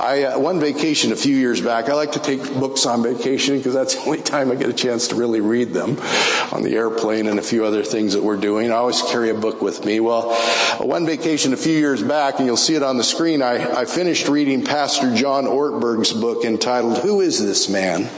I 0.03 0.23
uh, 0.23 0.37
one 0.37 0.59
vacation 0.59 1.13
a 1.13 1.15
few 1.15 1.33
years 1.33 1.61
back. 1.61 1.87
I 1.87 1.93
like 1.93 2.11
to 2.11 2.19
take 2.19 2.41
books 2.55 2.85
on 2.85 3.03
vacation 3.03 3.55
because 3.57 3.73
that's 3.73 3.95
the 3.95 4.01
only 4.01 4.21
time 4.21 4.51
I 4.51 4.55
get 4.55 4.67
a 4.67 4.73
chance 4.73 5.07
to 5.07 5.15
really 5.15 5.39
read 5.39 5.69
them 5.69 5.97
on 6.51 6.61
the 6.61 6.75
airplane 6.75 7.27
and 7.27 7.39
a 7.39 7.41
few 7.41 7.63
other 7.63 7.83
things 7.83 8.11
that 8.11 8.21
we're 8.21 8.35
doing. 8.35 8.69
I 8.69 8.75
always 8.75 9.01
carry 9.01 9.29
a 9.29 9.33
book 9.33 9.61
with 9.61 9.85
me. 9.85 10.01
Well, 10.01 10.35
one 10.79 11.05
vacation 11.05 11.53
a 11.53 11.57
few 11.57 11.77
years 11.77 12.03
back, 12.03 12.39
and 12.39 12.45
you'll 12.45 12.57
see 12.57 12.75
it 12.75 12.83
on 12.83 12.97
the 12.97 13.03
screen. 13.03 13.41
I, 13.41 13.79
I 13.79 13.85
finished 13.85 14.27
reading 14.27 14.65
Pastor 14.65 15.15
John 15.15 15.45
Ortberg's 15.45 16.11
book 16.11 16.43
entitled 16.43 16.97
"Who 16.97 17.21
Is 17.21 17.39
This 17.39 17.69
Man." 17.69 18.09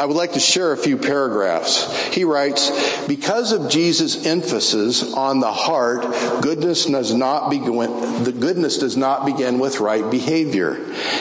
I 0.00 0.06
would 0.06 0.16
like 0.16 0.32
to 0.32 0.40
share 0.40 0.72
a 0.72 0.78
few 0.78 0.96
paragraphs. 0.96 1.94
He 2.06 2.24
writes, 2.24 2.70
because 3.06 3.52
of 3.52 3.70
Jesus' 3.70 4.24
emphasis 4.24 5.12
on 5.12 5.40
the 5.40 5.52
heart, 5.52 6.00
goodness 6.40 6.86
does 6.86 7.12
not 7.12 7.50
begin, 7.50 8.24
the 8.24 8.32
goodness 8.32 8.78
does 8.78 8.96
not 8.96 9.26
begin 9.26 9.58
with 9.58 9.78
right 9.78 10.10
behavior. 10.10 10.78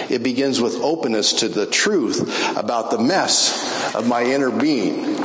It 0.10 0.24
begins 0.24 0.62
with 0.62 0.76
openness 0.76 1.34
to 1.42 1.50
the 1.50 1.66
truth 1.66 2.22
about 2.56 2.90
the 2.90 3.00
mess 3.00 3.94
of 3.96 4.08
my 4.08 4.24
inner 4.24 4.50
being. 4.50 5.18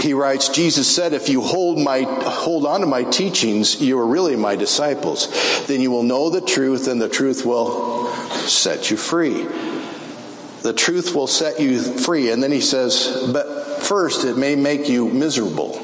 He 0.00 0.14
writes, 0.14 0.48
Jesus 0.48 0.88
said, 0.88 1.12
if 1.12 1.28
you 1.28 1.42
hold 1.42 1.78
my, 1.78 2.04
hold 2.08 2.64
on 2.64 2.80
to 2.80 2.86
my 2.86 3.02
teachings, 3.02 3.82
you 3.82 3.98
are 3.98 4.06
really 4.06 4.34
my 4.34 4.56
disciples. 4.56 5.28
Then 5.66 5.82
you 5.82 5.90
will 5.90 6.04
know 6.04 6.30
the 6.30 6.40
truth 6.40 6.88
and 6.88 7.02
the 7.02 7.08
truth 7.10 7.44
will 7.44 8.08
set 8.46 8.90
you 8.90 8.96
free. 8.96 9.46
The 10.62 10.72
truth 10.72 11.14
will 11.14 11.26
set 11.26 11.60
you 11.60 11.80
free. 11.80 12.30
And 12.30 12.42
then 12.42 12.50
he 12.50 12.60
says, 12.60 13.30
but 13.32 13.82
first 13.82 14.24
it 14.24 14.36
may 14.36 14.56
make 14.56 14.88
you 14.88 15.08
miserable. 15.08 15.80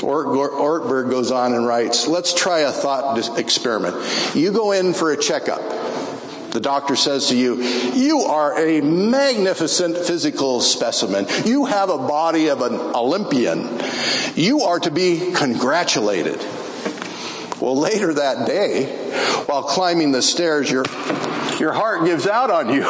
Ortberg 0.00 1.10
goes 1.10 1.30
on 1.30 1.52
and 1.52 1.66
writes, 1.66 2.06
let's 2.08 2.34
try 2.34 2.60
a 2.60 2.72
thought 2.72 3.38
experiment. 3.38 3.96
You 4.34 4.50
go 4.52 4.72
in 4.72 4.94
for 4.94 5.12
a 5.12 5.16
checkup. 5.16 5.60
The 6.52 6.60
doctor 6.60 6.96
says 6.96 7.28
to 7.28 7.36
you, 7.36 7.62
you 7.62 8.22
are 8.22 8.58
a 8.58 8.80
magnificent 8.80 9.96
physical 9.96 10.60
specimen. 10.60 11.26
You 11.44 11.66
have 11.66 11.90
a 11.90 11.98
body 11.98 12.48
of 12.48 12.62
an 12.62 12.74
Olympian. 12.74 13.78
You 14.34 14.62
are 14.62 14.80
to 14.80 14.90
be 14.90 15.32
congratulated. 15.32 16.40
Well, 17.60 17.76
later 17.76 18.14
that 18.14 18.48
day, 18.48 18.86
while 19.46 19.62
climbing 19.62 20.10
the 20.10 20.22
stairs, 20.22 20.68
you're 20.68 20.82
your 21.60 21.72
heart 21.72 22.04
gives 22.06 22.26
out 22.26 22.50
on 22.50 22.70
you. 22.70 22.82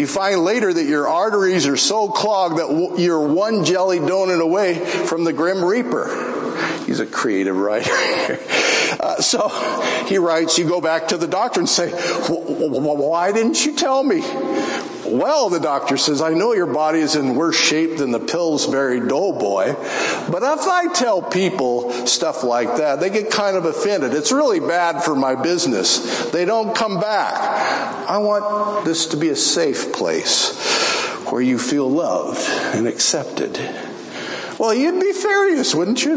You 0.00 0.06
find 0.06 0.40
later 0.40 0.72
that 0.72 0.84
your 0.84 1.06
arteries 1.06 1.66
are 1.66 1.76
so 1.76 2.08
clogged 2.08 2.58
that 2.58 2.98
you're 2.98 3.20
one 3.20 3.64
jelly 3.64 3.98
donut 4.00 4.40
away 4.40 4.74
from 4.74 5.24
the 5.24 5.32
Grim 5.32 5.64
Reaper. 5.64 6.08
He's 6.86 7.00
a 7.00 7.06
creative 7.06 7.56
writer. 7.56 7.90
uh, 9.00 9.20
so 9.20 9.48
he 10.06 10.18
writes, 10.18 10.58
you 10.58 10.68
go 10.68 10.80
back 10.80 11.08
to 11.08 11.16
the 11.16 11.26
doctor 11.26 11.60
and 11.60 11.68
say, 11.68 11.90
why 11.90 13.32
didn't 13.32 13.64
you 13.64 13.76
tell 13.76 14.02
me? 14.02 14.20
Well, 15.06 15.50
the 15.50 15.60
doctor 15.60 15.96
says, 15.96 16.22
I 16.22 16.30
know 16.30 16.54
your 16.54 16.66
body 16.66 17.00
is 17.00 17.14
in 17.14 17.34
worse 17.34 17.56
shape 17.56 17.98
than 17.98 18.10
the 18.10 18.20
Pillsbury 18.20 19.00
Doughboy, 19.00 19.74
but 20.30 20.42
if 20.42 20.66
I 20.66 20.92
tell 20.94 21.20
people 21.20 21.90
stuff 22.06 22.42
like 22.42 22.76
that, 22.78 23.00
they 23.00 23.10
get 23.10 23.30
kind 23.30 23.56
of 23.56 23.66
offended. 23.66 24.14
It's 24.14 24.32
really 24.32 24.60
bad 24.60 25.02
for 25.02 25.14
my 25.14 25.34
business. 25.34 26.30
They 26.30 26.44
don't 26.44 26.74
come 26.74 27.00
back. 27.00 27.34
I 28.08 28.18
want 28.18 28.84
this 28.84 29.06
to 29.06 29.16
be 29.16 29.28
a 29.28 29.36
safe 29.36 29.92
place 29.92 30.58
where 31.30 31.42
you 31.42 31.58
feel 31.58 31.90
loved 31.90 32.40
and 32.74 32.86
accepted. 32.86 33.58
Well, 34.58 34.72
you'd 34.72 35.00
be 35.00 35.12
furious, 35.12 35.74
wouldn't 35.74 36.04
you? 36.04 36.16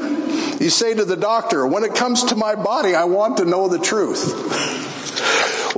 You 0.59 0.69
say 0.69 0.93
to 0.93 1.05
the 1.05 1.17
doctor, 1.17 1.65
when 1.65 1.83
it 1.83 1.95
comes 1.95 2.23
to 2.25 2.35
my 2.35 2.55
body, 2.55 2.93
I 2.95 3.05
want 3.05 3.37
to 3.37 3.45
know 3.45 3.67
the 3.67 3.79
truth. 3.79 4.33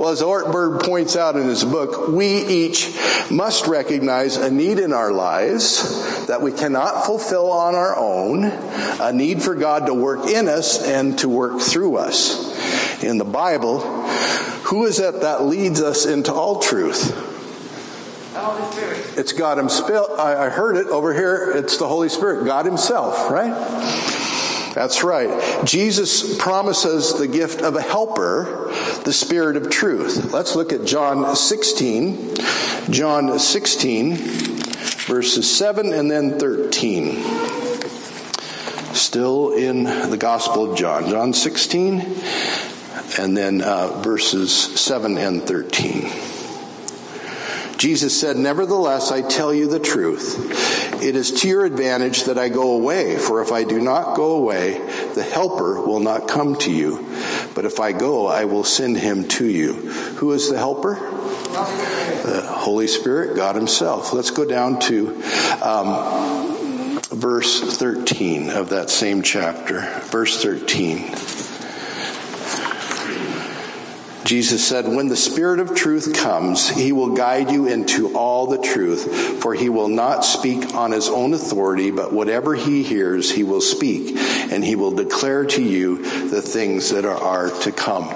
Well, 0.00 0.08
as 0.08 0.22
Ortberg 0.22 0.82
points 0.82 1.14
out 1.14 1.36
in 1.36 1.46
his 1.46 1.62
book, 1.62 2.08
we 2.08 2.46
each 2.46 2.98
must 3.30 3.66
recognize 3.66 4.38
a 4.38 4.50
need 4.50 4.78
in 4.78 4.94
our 4.94 5.12
lives 5.12 6.26
that 6.26 6.40
we 6.40 6.52
cannot 6.52 7.04
fulfill 7.04 7.52
on 7.52 7.74
our 7.74 7.94
own, 7.98 8.46
a 8.46 9.12
need 9.12 9.42
for 9.42 9.54
God 9.54 9.84
to 9.88 9.92
work 9.92 10.26
in 10.26 10.48
us 10.48 10.82
and 10.82 11.18
to 11.18 11.28
work 11.28 11.60
through 11.60 11.96
us. 11.96 13.04
In 13.04 13.18
the 13.18 13.26
Bible, 13.26 13.80
who 13.80 14.86
is 14.86 15.00
it 15.00 15.20
that 15.20 15.44
leads 15.44 15.82
us 15.82 16.06
into 16.06 16.32
all 16.32 16.60
truth? 16.60 17.08
The 18.32 18.40
Holy 18.40 18.72
Spirit. 18.72 19.18
It's 19.18 19.34
God 19.34 19.58
Himself. 19.58 20.18
I 20.18 20.48
heard 20.48 20.78
it 20.78 20.86
over 20.86 21.12
here. 21.12 21.52
It's 21.56 21.76
the 21.76 21.86
Holy 21.86 22.08
Spirit, 22.08 22.46
God 22.46 22.64
Himself, 22.64 23.30
right? 23.30 23.52
That's 24.74 25.02
right. 25.02 25.64
Jesus 25.64 26.36
promises 26.38 27.14
the 27.14 27.26
gift 27.26 27.60
of 27.60 27.74
a 27.74 27.82
helper, 27.82 28.68
the 29.04 29.12
Spirit 29.12 29.56
of 29.56 29.68
truth. 29.68 30.32
Let's 30.32 30.54
look 30.54 30.72
at 30.72 30.84
John 30.84 31.34
16. 31.34 32.36
John 32.90 33.38
16, 33.38 34.16
verses 34.16 35.56
7 35.56 35.92
and 35.92 36.10
then 36.10 36.38
13. 36.38 37.22
Still 38.94 39.52
in 39.52 39.84
the 39.84 40.16
Gospel 40.18 40.72
of 40.72 40.78
John. 40.78 41.08
John 41.08 41.32
16, 41.32 42.00
and 43.18 43.36
then 43.36 43.62
uh, 43.62 44.00
verses 44.02 44.52
7 44.52 45.18
and 45.18 45.42
13. 45.42 46.10
Jesus 47.76 48.18
said, 48.18 48.36
Nevertheless, 48.36 49.10
I 49.10 49.22
tell 49.22 49.54
you 49.54 49.66
the 49.66 49.80
truth. 49.80 50.89
It 51.02 51.16
is 51.16 51.32
to 51.40 51.48
your 51.48 51.64
advantage 51.64 52.24
that 52.24 52.38
I 52.38 52.48
go 52.48 52.72
away, 52.72 53.16
for 53.16 53.40
if 53.42 53.52
I 53.52 53.64
do 53.64 53.80
not 53.80 54.16
go 54.16 54.32
away, 54.32 54.78
the 55.14 55.22
Helper 55.22 55.80
will 55.80 56.00
not 56.00 56.28
come 56.28 56.56
to 56.56 56.72
you. 56.72 57.06
But 57.54 57.64
if 57.64 57.80
I 57.80 57.92
go, 57.92 58.26
I 58.26 58.44
will 58.44 58.64
send 58.64 58.98
him 58.98 59.26
to 59.28 59.46
you. 59.46 59.74
Who 59.74 60.32
is 60.32 60.50
the 60.50 60.58
Helper? 60.58 60.94
The 60.94 62.44
Holy 62.46 62.86
Spirit, 62.86 63.34
God 63.34 63.56
Himself. 63.56 64.12
Let's 64.12 64.30
go 64.30 64.44
down 64.44 64.78
to 64.80 65.22
um, 65.62 67.00
verse 67.10 67.76
13 67.76 68.50
of 68.50 68.68
that 68.70 68.90
same 68.90 69.22
chapter. 69.22 69.80
Verse 70.10 70.42
13. 70.42 71.14
Jesus 74.24 74.66
said, 74.66 74.86
When 74.86 75.08
the 75.08 75.16
Spirit 75.16 75.60
of 75.60 75.74
truth 75.74 76.14
comes, 76.14 76.68
he 76.68 76.92
will 76.92 77.14
guide 77.14 77.50
you 77.50 77.66
into 77.66 78.16
all 78.16 78.46
the 78.46 78.58
truth, 78.58 79.40
for 79.42 79.54
he 79.54 79.68
will 79.68 79.88
not 79.88 80.24
speak 80.24 80.74
on 80.74 80.92
his 80.92 81.08
own 81.08 81.32
authority, 81.32 81.90
but 81.90 82.12
whatever 82.12 82.54
he 82.54 82.82
hears, 82.82 83.30
he 83.30 83.44
will 83.44 83.60
speak, 83.60 84.16
and 84.16 84.64
he 84.64 84.76
will 84.76 84.92
declare 84.92 85.44
to 85.46 85.62
you 85.62 86.28
the 86.28 86.42
things 86.42 86.90
that 86.90 87.04
are, 87.04 87.50
to 87.60 87.72
come. 87.72 88.14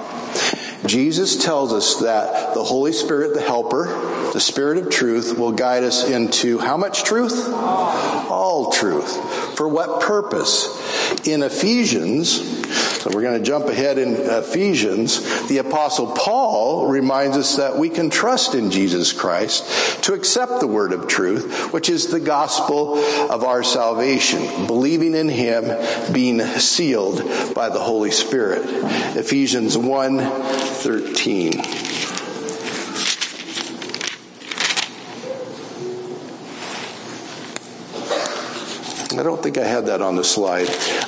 Jesus 0.85 1.43
tells 1.43 1.73
us 1.73 2.01
that 2.01 2.53
the 2.53 2.63
Holy 2.63 2.93
Spirit, 2.93 3.33
the 3.33 3.41
helper, 3.41 3.85
the 4.33 4.39
Spirit 4.39 4.77
of 4.77 4.91
truth 4.91 5.37
will 5.37 5.51
guide 5.51 5.83
us 5.83 6.07
into 6.07 6.59
how 6.59 6.77
much 6.77 7.03
truth? 7.03 7.47
All 7.51 8.71
truth. 8.71 9.55
For 9.55 9.67
what 9.67 10.01
purpose? 10.01 10.67
In 11.27 11.41
Ephesians, 11.41 12.39
so 13.05 13.11
we're 13.13 13.21
going 13.21 13.37
to 13.37 13.45
jump 13.45 13.67
ahead 13.67 13.99
in 13.99 14.15
Ephesians. 14.15 15.47
The 15.47 15.59
apostle 15.59 16.07
Paul 16.13 16.87
reminds 16.87 17.37
us 17.37 17.57
that 17.57 17.77
we 17.77 17.87
can 17.87 18.09
trust 18.09 18.55
in 18.55 18.71
Jesus 18.71 19.13
Christ 19.13 20.03
to 20.05 20.13
accept 20.13 20.59
the 20.59 20.65
word 20.65 20.91
of 20.91 21.07
truth, 21.07 21.71
which 21.71 21.87
is 21.87 22.07
the 22.07 22.19
gospel 22.19 22.97
of 23.29 23.43
our 23.43 23.61
salvation, 23.61 24.65
believing 24.65 25.13
in 25.13 25.29
him, 25.29 25.65
being 26.11 26.41
sealed 26.57 27.53
by 27.53 27.69
the 27.69 27.77
Holy 27.77 28.09
Spirit. 28.09 28.63
Ephesians 29.15 29.77
1 29.77 30.17
13. 30.17 31.94
I 39.19 39.23
don't 39.23 39.41
think 39.41 39.57
I 39.57 39.63
had 39.63 39.85
that 39.85 40.01
on 40.01 40.15
the 40.15 40.23
slide. 40.23 40.67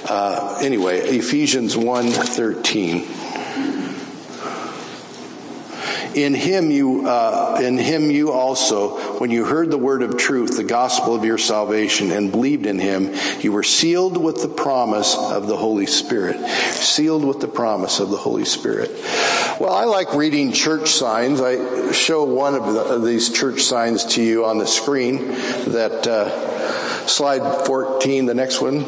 Uh, 0.10 0.60
anyway, 0.62 1.00
Ephesians 1.00 1.76
1.13. 1.76 3.36
In 6.15 6.34
him 6.34 6.72
you, 6.72 7.06
uh, 7.08 7.60
in 7.62 7.78
him 7.78 8.10
you 8.10 8.32
also, 8.32 9.20
when 9.20 9.30
you 9.30 9.46
heard 9.46 9.70
the 9.70 9.78
word 9.78 10.02
of 10.02 10.17
truth, 10.17 10.58
the 10.58 10.63
gospel 10.63 11.13
of 11.13 11.24
your 11.24 11.38
salvation, 11.38 12.12
and 12.12 12.32
believed 12.32 12.65
in 12.65 12.80
him, 12.80 13.13
you 13.41 13.52
were 13.52 13.62
sealed 13.62 14.17
with 14.17 14.41
the 14.41 14.48
promise 14.48 15.15
of 15.15 15.48
the 15.48 15.56
Holy 15.56 15.86
Spirit. 15.86 16.43
Sealed 16.48 17.24
with 17.24 17.39
the 17.39 17.48
promise 17.48 18.00
of 18.00 18.10
the 18.10 18.17
Holy 18.17 18.46
Spirit. 18.46 18.89
Well, 19.60 19.74
I 19.74 19.84
like 19.84 20.15
reading 20.15 20.54
church 20.54 20.89
signs. 20.89 21.39
I 21.39 21.91
show 21.91 22.24
one 22.24 22.56
of, 22.56 22.74
the, 22.74 22.82
of 22.82 23.06
these 23.06 23.30
church 23.32 23.62
signs 23.62 24.06
to 24.15 24.24
you 24.24 24.46
on 24.46 24.58
the 24.58 24.67
screen 24.67 25.28
that, 25.28 26.08
uh, 26.08 26.87
Slide 27.08 27.65
14, 27.65 28.26
the 28.26 28.34
next 28.34 28.62
one. 28.62 28.84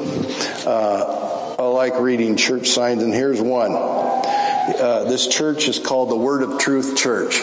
Uh, 0.65 1.55
I 1.57 1.63
like 1.63 1.99
reading 1.99 2.35
church 2.35 2.67
signs, 2.67 3.01
and 3.01 3.13
here's 3.13 3.41
one. 3.41 3.71
Uh, 3.73 5.05
this 5.07 5.27
church 5.27 5.67
is 5.67 5.79
called 5.79 6.09
the 6.09 6.17
Word 6.17 6.43
of 6.43 6.59
Truth 6.59 6.97
Church. 6.97 7.39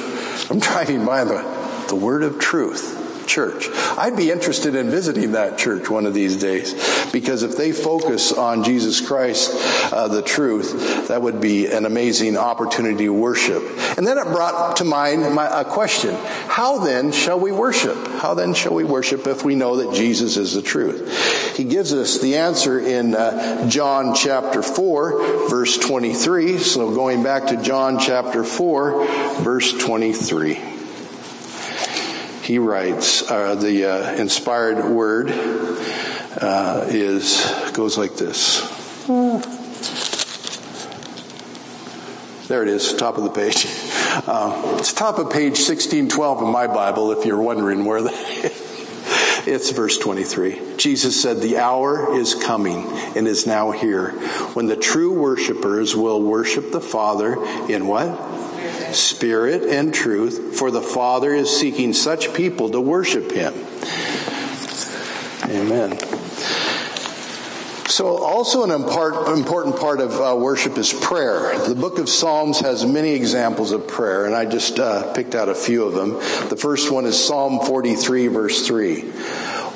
I'm 0.51 0.59
driving 0.59 1.05
by 1.07 1.25
the, 1.25 1.85
the 1.89 1.97
Word 1.97 2.23
of 2.23 2.39
Truth 2.39 3.06
church. 3.27 3.69
I'd 3.99 4.17
be 4.17 4.31
interested 4.31 4.75
in 4.75 4.91
visiting 4.91 5.33
that 5.33 5.59
church 5.59 5.91
one 5.91 6.07
of 6.07 6.15
these 6.15 6.37
days 6.37 6.75
because 7.13 7.43
if 7.43 7.57
they 7.57 7.73
focus 7.73 8.33
on 8.33 8.65
Jesus 8.65 9.07
Christ, 9.07 9.53
uh, 9.93 10.09
the 10.09 10.23
truth, 10.23 11.09
that 11.09 11.23
would 11.23 11.41
be 11.41 11.67
an 11.67 11.87
amazing 11.87 12.37
opportunity 12.37 13.05
to 13.05 13.13
worship. 13.13 13.63
And 13.97 14.07
then 14.07 14.19
it 14.19 14.25
brought 14.25 14.77
to 14.77 14.85
mind 14.85 15.35
my, 15.35 15.61
a 15.61 15.65
question. 15.65 16.15
How 16.49 16.79
then 16.79 17.13
shall 17.13 17.41
we 17.41 17.53
worship? 17.53 17.97
How 18.19 18.35
then 18.35 18.55
shall 18.55 18.75
we 18.75 18.85
worship 18.85 19.27
if 19.27 19.45
we 19.45 19.55
know 19.55 19.77
that 19.77 19.95
Jesus 19.95 20.37
is 20.37 20.55
the 20.55 20.63
truth? 20.63 21.57
He 21.57 21.65
gives 21.65 21.93
us 21.93 22.21
the 22.21 22.37
answer 22.37 22.79
in 22.79 23.15
uh, 23.15 23.69
John 23.69 24.15
chapter 24.15 24.63
4 24.63 25.49
verse 25.49 25.79
23. 25.79 26.59
So 26.59 26.95
going 26.95 27.23
back 27.23 27.47
to 27.49 27.63
John 27.63 27.99
chapter 27.99 28.45
4 28.45 29.43
verse 29.43 29.73
23 29.73 30.76
he 32.47 32.61
writes, 32.61 33.29
uh, 33.29 33.57
the 33.57 33.85
uh, 33.85 34.15
inspired 34.15 34.85
word 34.85 35.31
uh, 35.31 36.87
is 36.89 37.45
goes 37.73 37.99
like 37.99 38.15
this. 38.15 38.61
There 42.47 42.63
it 42.63 42.69
is, 42.69 42.95
top 42.95 43.19
of 43.19 43.25
the 43.25 43.31
page. 43.31 43.67
Uh, 44.29 44.77
it's 44.79 44.93
top 44.93 45.19
of 45.19 45.33
page 45.33 45.59
1612 45.59 46.43
in 46.43 46.49
my 46.49 46.69
Bible, 46.69 47.11
if 47.11 47.27
you're 47.27 47.43
wondering 47.43 47.85
where 47.85 48.03
that 48.03 48.45
is. 48.45 48.63
It's 49.47 49.71
verse 49.71 49.97
23. 49.99 50.77
Jesus 50.77 51.23
said, 51.23 51.37
The 51.37 51.59
hour 51.59 52.17
is 52.19 52.35
coming 52.35 52.85
and 53.15 53.29
is 53.29 53.47
now 53.47 53.71
here 53.71 54.11
when 54.55 54.67
the 54.67 54.75
true 54.75 55.13
worshipers 55.13 55.95
will 55.95 56.21
worship 56.21 56.73
the 56.73 56.81
Father 56.81 57.35
in 57.69 57.87
what? 57.87 58.36
Spirit 58.93 59.63
and 59.63 59.93
truth, 59.93 60.59
for 60.59 60.71
the 60.71 60.83
Father 60.83 61.35
is 61.35 61.55
seeking 61.55 61.93
such 61.93 62.35
people 62.35 62.71
to 62.71 62.81
worship 62.81 63.31
him. 63.33 63.55
Amen. 65.51 65.99
So, 67.89 68.19
also 68.19 68.63
an 68.65 68.71
important 68.73 69.77
part 69.77 70.01
of 70.01 70.21
uh, 70.21 70.37
worship 70.37 70.77
is 70.77 70.93
prayer. 70.93 71.57
The 71.67 71.75
book 71.75 71.99
of 71.99 72.11
Psalms 72.11 72.61
has 72.61 72.85
many 72.85 73.13
examples 73.13 73.73
of 73.73 73.89
prayer, 73.89 74.27
and 74.27 74.35
I 74.35 74.45
just 74.45 74.79
uh, 74.79 75.15
picked 75.15 75.35
out 75.35 75.49
a 75.49 75.55
few 75.55 75.85
of 75.85 75.95
them. 75.95 76.15
The 76.49 76.57
first 76.57 76.91
one 76.91 77.07
is 77.07 77.23
Psalm 77.23 77.61
43, 77.65 78.27
verse 78.27 78.67
3. 78.67 79.13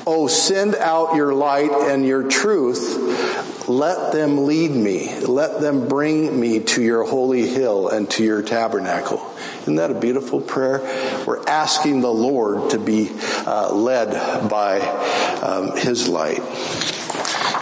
Oh, 0.07 0.27
send 0.29 0.75
out 0.75 1.15
your 1.15 1.33
light 1.33 1.71
and 1.71 2.05
your 2.05 2.29
truth. 2.29 3.60
Let 3.71 4.13
them 4.13 4.47
lead 4.47 4.73
me. 4.73 5.21
Let 5.21 5.61
them 5.61 5.87
bring 5.87 6.41
me 6.41 6.59
to 6.59 6.83
your 6.83 7.05
holy 7.05 7.47
hill 7.47 7.89
and 7.89 8.11
to 8.11 8.25
your 8.25 8.43
tabernacle. 8.43 9.25
Isn't 9.63 9.77
that 9.77 9.93
a 9.93 9.95
beautiful 9.95 10.41
prayer? 10.41 10.81
We're 11.25 11.47
asking 11.47 12.01
the 12.01 12.13
Lord 12.13 12.71
to 12.71 12.81
be 12.81 13.13
uh, 13.47 13.73
led 13.73 14.51
by 14.51 14.81
um, 14.81 15.77
His 15.77 16.09
light. 16.09 16.41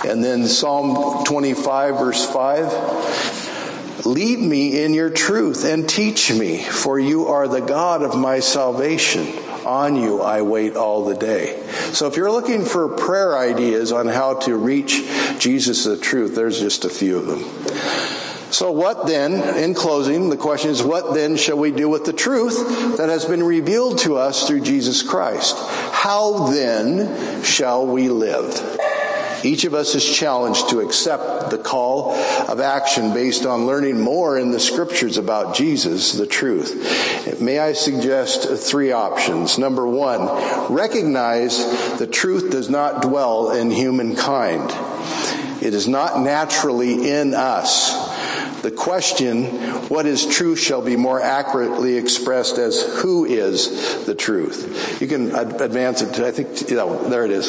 And 0.06 0.24
then 0.24 0.46
Psalm 0.46 1.26
25, 1.26 1.98
verse 1.98 2.24
5. 2.24 4.06
Lead 4.06 4.38
me 4.38 4.82
in 4.82 4.94
your 4.94 5.10
truth 5.10 5.66
and 5.66 5.86
teach 5.86 6.32
me, 6.32 6.62
for 6.62 6.98
you 6.98 7.26
are 7.26 7.46
the 7.46 7.60
God 7.60 8.02
of 8.02 8.16
my 8.16 8.40
salvation. 8.40 9.26
On 9.64 9.96
you 9.96 10.22
I 10.22 10.42
wait 10.42 10.76
all 10.76 11.04
the 11.04 11.14
day. 11.14 11.62
So 11.92 12.06
if 12.06 12.16
you're 12.16 12.30
looking 12.30 12.64
for 12.64 12.88
prayer 12.88 13.36
ideas 13.36 13.92
on 13.92 14.06
how 14.06 14.34
to 14.40 14.56
reach 14.56 15.02
Jesus 15.38 15.84
the 15.84 15.96
truth, 15.96 16.34
there's 16.34 16.60
just 16.60 16.84
a 16.84 16.90
few 16.90 17.18
of 17.18 17.26
them. 17.26 17.44
So 18.50 18.72
what 18.72 19.06
then, 19.06 19.58
in 19.58 19.74
closing, 19.74 20.30
the 20.30 20.36
question 20.36 20.70
is 20.70 20.82
what 20.82 21.12
then 21.12 21.36
shall 21.36 21.58
we 21.58 21.70
do 21.70 21.88
with 21.88 22.06
the 22.06 22.14
truth 22.14 22.96
that 22.96 23.10
has 23.10 23.26
been 23.26 23.42
revealed 23.42 23.98
to 23.98 24.16
us 24.16 24.46
through 24.46 24.62
Jesus 24.62 25.02
Christ? 25.02 25.54
How 25.92 26.46
then 26.48 27.42
shall 27.42 27.86
we 27.86 28.08
live? 28.08 28.77
Each 29.44 29.64
of 29.64 29.74
us 29.74 29.94
is 29.94 30.04
challenged 30.04 30.70
to 30.70 30.80
accept 30.80 31.50
the 31.50 31.58
call 31.58 32.12
of 32.12 32.60
action 32.60 33.12
based 33.14 33.46
on 33.46 33.66
learning 33.66 34.00
more 34.00 34.38
in 34.38 34.50
the 34.50 34.60
scriptures 34.60 35.16
about 35.16 35.54
Jesus, 35.54 36.12
the 36.12 36.26
truth. 36.26 37.40
May 37.40 37.58
I 37.58 37.72
suggest 37.72 38.48
three 38.48 38.92
options? 38.92 39.58
Number 39.58 39.86
one, 39.86 40.72
recognize 40.72 41.98
the 41.98 42.06
truth 42.06 42.50
does 42.50 42.68
not 42.68 43.02
dwell 43.02 43.50
in 43.50 43.70
humankind. 43.70 44.70
It 45.62 45.74
is 45.74 45.88
not 45.88 46.20
naturally 46.20 47.10
in 47.10 47.34
us. 47.34 48.07
The 48.62 48.70
question, 48.70 49.44
what 49.88 50.06
is 50.06 50.26
truth, 50.26 50.58
shall 50.58 50.82
be 50.82 50.96
more 50.96 51.20
accurately 51.20 51.96
expressed 51.96 52.58
as 52.58 52.80
who 52.80 53.24
is 53.24 54.04
the 54.04 54.14
truth. 54.14 55.00
You 55.00 55.06
can 55.06 55.34
advance 55.34 56.02
it 56.02 56.14
to, 56.14 56.26
I 56.26 56.32
think, 56.32 56.68
you 56.68 56.76
know, 56.76 57.08
there 57.08 57.24
it 57.24 57.30
is. 57.30 57.46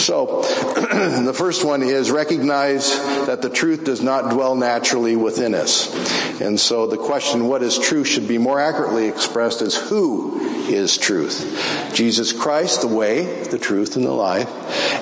So, 0.00 0.42
the 1.24 1.34
first 1.34 1.64
one 1.64 1.82
is 1.82 2.10
recognize 2.10 2.96
that 3.26 3.42
the 3.42 3.50
truth 3.50 3.84
does 3.84 4.02
not 4.02 4.30
dwell 4.30 4.54
naturally 4.54 5.16
within 5.16 5.54
us. 5.54 5.92
And 6.40 6.58
so 6.58 6.86
the 6.86 6.96
question, 6.96 7.46
what 7.46 7.62
is 7.62 7.78
truth, 7.78 8.06
should 8.06 8.28
be 8.28 8.38
more 8.38 8.60
accurately 8.60 9.08
expressed 9.08 9.62
as 9.62 9.74
who 9.74 10.40
is 10.66 10.96
truth. 10.96 11.90
Jesus 11.94 12.32
Christ, 12.32 12.80
the 12.80 12.88
way, 12.88 13.44
the 13.44 13.58
truth, 13.58 13.96
and 13.96 14.04
the 14.04 14.12
life, 14.12 14.48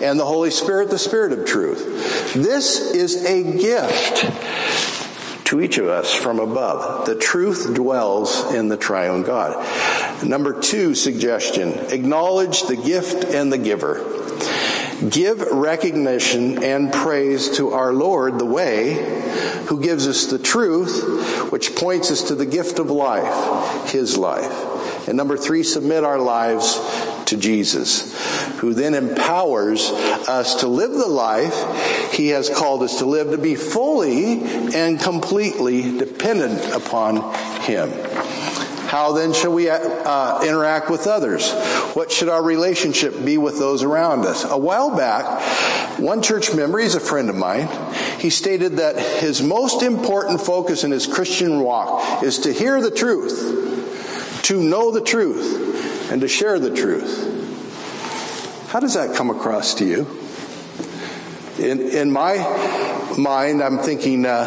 and 0.03 0.19
the 0.19 0.27
Holy 0.27 0.51
Spirit, 0.51 0.91
the 0.91 0.99
Spirit 0.99 1.33
of 1.33 1.47
truth. 1.47 2.35
This 2.35 2.93
is 2.93 3.25
a 3.25 3.43
gift 3.43 4.25
to 5.51 5.61
each 5.61 5.79
of 5.79 5.89
us 5.89 6.15
from 6.15 6.39
above. 6.39 7.07
The 7.07 7.17
truth 7.17 7.75
dwells 7.75 8.55
in 8.55 8.69
the 8.69 8.77
triune 8.77 9.25
God. 9.25 9.57
Number 10.25 10.61
two 10.61 10.95
suggestion, 10.95 11.73
acknowledge 11.91 12.63
the 12.63 12.77
gift 12.77 13.25
and 13.25 13.53
the 13.53 13.59
giver. 13.59 13.97
Give 15.09 15.41
recognition 15.41 16.63
and 16.63 16.93
praise 16.93 17.57
to 17.57 17.71
our 17.71 17.93
Lord, 17.93 18.39
the 18.39 18.45
way, 18.45 18.95
who 19.67 19.83
gives 19.83 20.07
us 20.07 20.27
the 20.27 20.39
truth, 20.39 21.51
which 21.51 21.75
points 21.75 22.13
us 22.13 22.23
to 22.29 22.37
the 22.37 22.47
gift 22.47 22.79
of 22.79 22.89
life, 22.89 23.91
His 23.91 24.17
life. 24.17 25.09
And 25.09 25.17
number 25.17 25.37
three, 25.37 25.65
submit 25.65 26.05
our 26.05 26.19
lives 26.19 26.79
to 27.27 27.37
Jesus, 27.37 28.15
who 28.59 28.73
then 28.73 28.95
empowers 28.95 29.91
us 29.91 30.61
to 30.61 30.69
live 30.69 30.93
the 30.93 31.09
life 31.09 32.00
he 32.13 32.29
has 32.29 32.51
called 32.51 32.83
us 32.83 32.99
to 32.99 33.07
live, 33.07 33.31
to 33.31 33.39
be 33.39 33.55
fully 33.55 34.43
and 34.75 35.01
completely 35.01 35.99
dependent 35.99 36.65
upon 36.75 37.35
him. 37.63 37.91
How 38.89 39.13
then 39.13 39.33
shall 39.33 39.53
we 39.53 39.71
uh, 39.71 40.43
interact 40.43 40.91
with 40.91 41.07
others? 41.07 41.53
What 41.95 42.11
should 42.11 42.29
our 42.29 42.43
relationship 42.43 43.25
be 43.25 43.39
with 43.39 43.59
those 43.59 43.85
around 43.85 44.25
us? 44.25 44.45
A 44.45 44.59
while 44.59 44.97
back, 44.97 45.41
One 46.01 46.23
church 46.23 46.55
member, 46.55 46.79
he's 46.79 46.95
a 46.95 47.01
friend 47.01 47.29
of 47.29 47.37
mine, 47.37 47.69
he 48.19 48.31
stated 48.31 48.79
that 48.79 48.99
his 48.99 49.43
most 49.43 49.83
important 49.83 50.41
focus 50.41 50.83
in 50.83 50.91
his 50.91 51.07
Christian 51.07 51.61
walk 51.61 52.23
is 52.23 52.39
to 52.41 52.53
hear 52.55 52.81
the 52.81 52.91
truth, 52.91 54.41
to 54.45 54.63
know 54.63 54.91
the 54.93 55.03
truth, 55.03 56.11
and 56.11 56.23
to 56.23 56.29
share 56.29 56.59
the 56.59 56.75
truth. 56.75 57.27
How 58.69 58.81
does 58.81 58.95
that 58.95 59.15
come 59.15 59.29
across 59.29 59.75
to 59.75 59.85
you? 59.85 60.20
In, 61.61 61.81
in 61.91 62.11
my 62.11 62.39
mind, 63.19 63.63
I'm 63.63 63.79
thinking, 63.79 64.25
uh, 64.25 64.45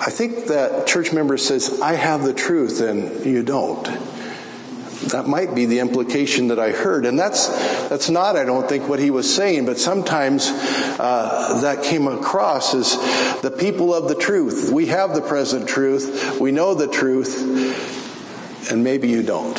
I 0.00 0.10
think 0.10 0.46
that 0.46 0.88
church 0.88 1.12
member 1.12 1.38
says, 1.38 1.80
I 1.80 1.94
have 1.94 2.24
the 2.24 2.34
truth 2.34 2.80
and 2.80 3.24
you 3.24 3.44
don't. 3.44 3.84
That 5.10 5.28
might 5.28 5.54
be 5.54 5.66
the 5.66 5.78
implication 5.78 6.48
that 6.48 6.58
I 6.58 6.72
heard. 6.72 7.06
And 7.06 7.16
that's, 7.18 7.48
that's 7.88 8.10
not, 8.10 8.36
I 8.36 8.44
don't 8.44 8.68
think, 8.68 8.88
what 8.88 8.98
he 8.98 9.10
was 9.10 9.32
saying, 9.32 9.66
but 9.66 9.78
sometimes 9.78 10.48
uh, 10.50 11.60
that 11.62 11.84
came 11.84 12.08
across 12.08 12.74
as 12.74 12.96
the 13.42 13.50
people 13.50 13.94
of 13.94 14.08
the 14.08 14.16
truth. 14.16 14.72
We 14.72 14.86
have 14.86 15.14
the 15.14 15.22
present 15.22 15.68
truth, 15.68 16.40
we 16.40 16.50
know 16.50 16.74
the 16.74 16.88
truth, 16.88 18.70
and 18.70 18.82
maybe 18.82 19.08
you 19.08 19.22
don't. 19.22 19.56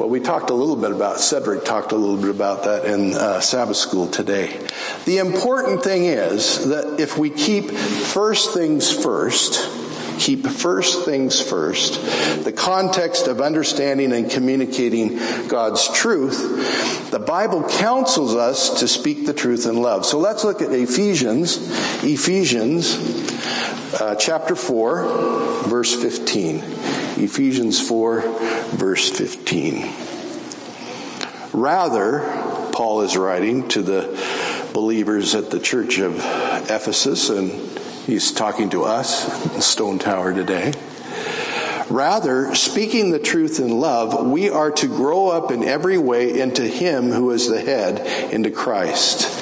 Well, 0.00 0.08
we 0.08 0.20
talked 0.20 0.48
a 0.48 0.54
little 0.54 0.76
bit 0.76 0.92
about, 0.92 1.20
Cedric 1.20 1.66
talked 1.66 1.92
a 1.92 1.94
little 1.94 2.16
bit 2.16 2.30
about 2.30 2.64
that 2.64 2.86
in 2.86 3.12
uh, 3.12 3.40
Sabbath 3.40 3.76
school 3.76 4.06
today. 4.06 4.66
The 5.04 5.18
important 5.18 5.84
thing 5.84 6.06
is 6.06 6.68
that 6.68 6.98
if 6.98 7.18
we 7.18 7.28
keep 7.28 7.70
first 7.70 8.54
things 8.54 8.90
first, 8.90 9.68
keep 10.18 10.46
first 10.46 11.04
things 11.04 11.42
first, 11.42 12.00
the 12.44 12.50
context 12.50 13.26
of 13.26 13.42
understanding 13.42 14.14
and 14.14 14.30
communicating 14.30 15.18
God's 15.48 15.86
truth, 15.92 17.10
the 17.10 17.20
Bible 17.20 17.62
counsels 17.68 18.34
us 18.34 18.80
to 18.80 18.88
speak 18.88 19.26
the 19.26 19.34
truth 19.34 19.66
in 19.66 19.82
love. 19.82 20.06
So 20.06 20.18
let's 20.18 20.44
look 20.44 20.62
at 20.62 20.72
Ephesians, 20.72 21.58
Ephesians 22.02 22.96
uh, 24.00 24.14
chapter 24.14 24.56
4, 24.56 25.64
verse 25.68 25.94
15. 25.94 26.99
Ephesians 27.22 27.86
4, 27.86 28.22
verse 28.70 29.10
15. 29.10 29.92
Rather, 31.52 32.20
Paul 32.72 33.02
is 33.02 33.16
writing 33.16 33.68
to 33.68 33.82
the 33.82 34.70
believers 34.72 35.34
at 35.34 35.50
the 35.50 35.60
church 35.60 35.98
of 35.98 36.16
Ephesus, 36.16 37.28
and 37.28 37.50
he's 38.06 38.32
talking 38.32 38.70
to 38.70 38.84
us 38.84 39.54
in 39.54 39.60
Stone 39.60 39.98
Tower 39.98 40.32
today. 40.32 40.72
Rather, 41.90 42.54
speaking 42.54 43.10
the 43.10 43.18
truth 43.18 43.60
in 43.60 43.80
love, 43.80 44.26
we 44.26 44.48
are 44.48 44.70
to 44.70 44.86
grow 44.86 45.28
up 45.28 45.50
in 45.50 45.62
every 45.64 45.98
way 45.98 46.40
into 46.40 46.66
Him 46.66 47.10
who 47.10 47.32
is 47.32 47.48
the 47.48 47.60
head, 47.60 48.32
into 48.32 48.50
Christ. 48.50 49.39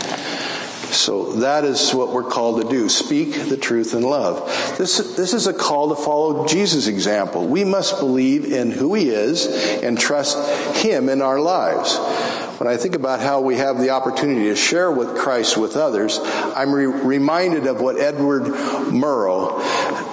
So 0.98 1.34
that 1.34 1.64
is 1.64 1.92
what 1.94 2.12
we're 2.12 2.24
called 2.24 2.60
to 2.60 2.68
do. 2.68 2.88
Speak 2.88 3.48
the 3.48 3.56
truth 3.56 3.94
in 3.94 4.02
love. 4.02 4.44
This, 4.78 4.98
this 5.16 5.32
is 5.32 5.46
a 5.46 5.54
call 5.54 5.94
to 5.94 6.02
follow 6.02 6.46
Jesus' 6.48 6.88
example. 6.88 7.46
We 7.46 7.64
must 7.64 8.00
believe 8.00 8.44
in 8.44 8.72
who 8.72 8.94
he 8.94 9.10
is 9.10 9.46
and 9.82 9.98
trust 9.98 10.76
him 10.78 11.08
in 11.08 11.22
our 11.22 11.38
lives. 11.38 11.96
When 12.58 12.68
I 12.68 12.76
think 12.76 12.96
about 12.96 13.20
how 13.20 13.40
we 13.40 13.58
have 13.58 13.78
the 13.78 13.90
opportunity 13.90 14.46
to 14.46 14.56
share 14.56 14.90
with 14.90 15.16
Christ 15.16 15.56
with 15.56 15.76
others, 15.76 16.18
I'm 16.20 16.72
re- 16.72 16.86
reminded 16.86 17.68
of 17.68 17.80
what 17.80 18.00
Edward 18.00 18.42
Murrow, 18.90 19.62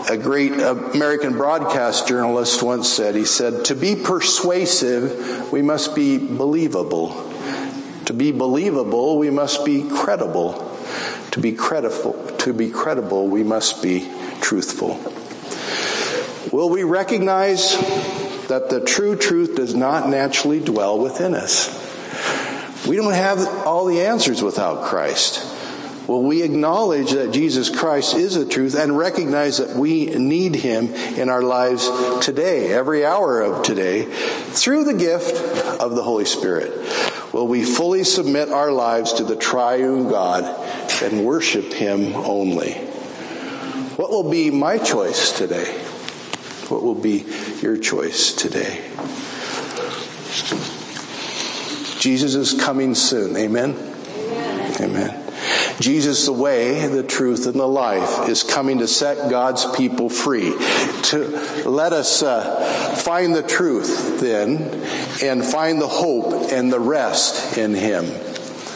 a 0.08 0.18
great 0.18 0.54
American 0.54 1.34
broadcast 1.34 2.08
journalist, 2.08 2.62
once 2.62 2.88
said. 2.88 3.16
He 3.16 3.26
said, 3.26 3.66
To 3.66 3.76
be 3.76 3.96
persuasive, 3.96 5.52
we 5.52 5.64
must 5.64 5.96
be 5.96 6.20
believable. 6.20 7.32
To 8.06 8.14
be 8.14 8.32
believable, 8.32 9.18
we 9.18 9.32
must 9.32 9.66
be 9.66 9.90
credible. 9.90 10.74
To 11.32 11.40
be 11.40 11.52
credible, 11.54 12.14
to 12.40 12.54
be 12.54 12.70
credible, 12.70 13.28
we 13.28 13.44
must 13.44 13.84
be 13.84 14.10
truthful. 14.42 15.00
Will 16.52 16.70
we 16.70 16.84
recognize 16.84 17.74
that 18.48 18.70
the 18.70 18.80
true 18.80 19.16
truth 19.16 19.56
does 19.56 19.76
not 19.76 20.08
naturally 20.08 20.60
dwell 20.60 21.00
within 21.00 21.34
us? 21.34 21.68
We 22.88 22.96
don't 22.96 23.14
have 23.14 23.40
all 23.66 23.86
the 23.86 24.02
answers 24.02 24.42
without 24.42 24.84
Christ. 24.84 25.44
Will 26.08 26.22
we 26.22 26.44
acknowledge 26.44 27.12
that 27.12 27.32
Jesus 27.32 27.76
Christ 27.76 28.14
is 28.16 28.36
the 28.36 28.46
truth 28.46 28.76
and 28.76 28.96
recognize 28.96 29.58
that 29.58 29.76
we 29.76 30.06
need 30.06 30.54
Him 30.54 30.94
in 30.94 31.30
our 31.30 31.42
lives 31.42 31.90
today, 32.24 32.72
every 32.72 33.04
hour 33.04 33.42
of 33.42 33.64
today, 33.64 34.04
through 34.04 34.84
the 34.84 34.94
gift 34.94 35.36
of 35.82 35.96
the 35.96 36.04
Holy 36.04 36.26
Spirit? 36.26 36.72
Will 37.34 37.48
we 37.48 37.66
fully 37.66 38.04
submit 38.04 38.50
our 38.50 38.72
lives 38.72 39.14
to 39.14 39.24
the 39.24 39.36
triune 39.36 40.08
God 40.08 40.44
and 41.02 41.26
worship 41.26 41.74
Him 41.74 42.16
only? 42.16 42.74
What 43.96 44.10
will 44.10 44.30
be 44.30 44.52
my 44.52 44.78
choice 44.78 45.32
today? 45.32 45.74
What 46.70 46.84
will 46.84 46.96
be 46.96 47.26
your 47.62 47.78
choice 47.78 48.34
today? 48.34 48.82
Jesus 52.00 52.36
is 52.36 52.60
coming 52.60 52.94
soon. 52.94 53.36
Amen? 53.36 53.76
Amen. 53.76 54.82
Amen. 54.82 55.26
Jesus, 55.80 56.26
the 56.26 56.34
way, 56.34 56.88
the 56.88 57.04
truth, 57.04 57.48
and 57.48 57.56
the 57.56 57.68
life, 57.68 58.30
is 58.30 58.44
coming 58.44 58.80
to 58.80 58.88
set 58.88 59.30
God's 59.30 59.66
people 59.76 60.10
free. 60.10 60.52
To 61.04 61.64
let 61.66 61.94
us 61.94 62.24
uh, 62.24 62.96
find 62.96 63.36
the 63.36 63.44
truth 63.44 64.20
then 64.20 64.58
and 65.24 65.44
find 65.44 65.82
the 65.82 65.88
hope 65.88 66.52
and 66.52 66.72
the 66.72 66.80
rest 66.80 67.58
in 67.58 67.74
Him. 67.74 68.06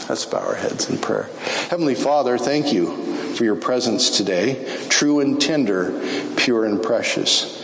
Let's 0.09 0.25
bow 0.25 0.39
our 0.39 0.55
heads 0.55 0.89
in 0.89 0.97
prayer. 0.97 1.29
Heavenly 1.69 1.93
Father, 1.93 2.39
thank 2.39 2.73
you 2.73 3.33
for 3.35 3.43
your 3.43 3.55
presence 3.55 4.17
today, 4.17 4.87
true 4.89 5.19
and 5.19 5.39
tender, 5.39 6.01
pure 6.35 6.65
and 6.65 6.81
precious. 6.81 7.63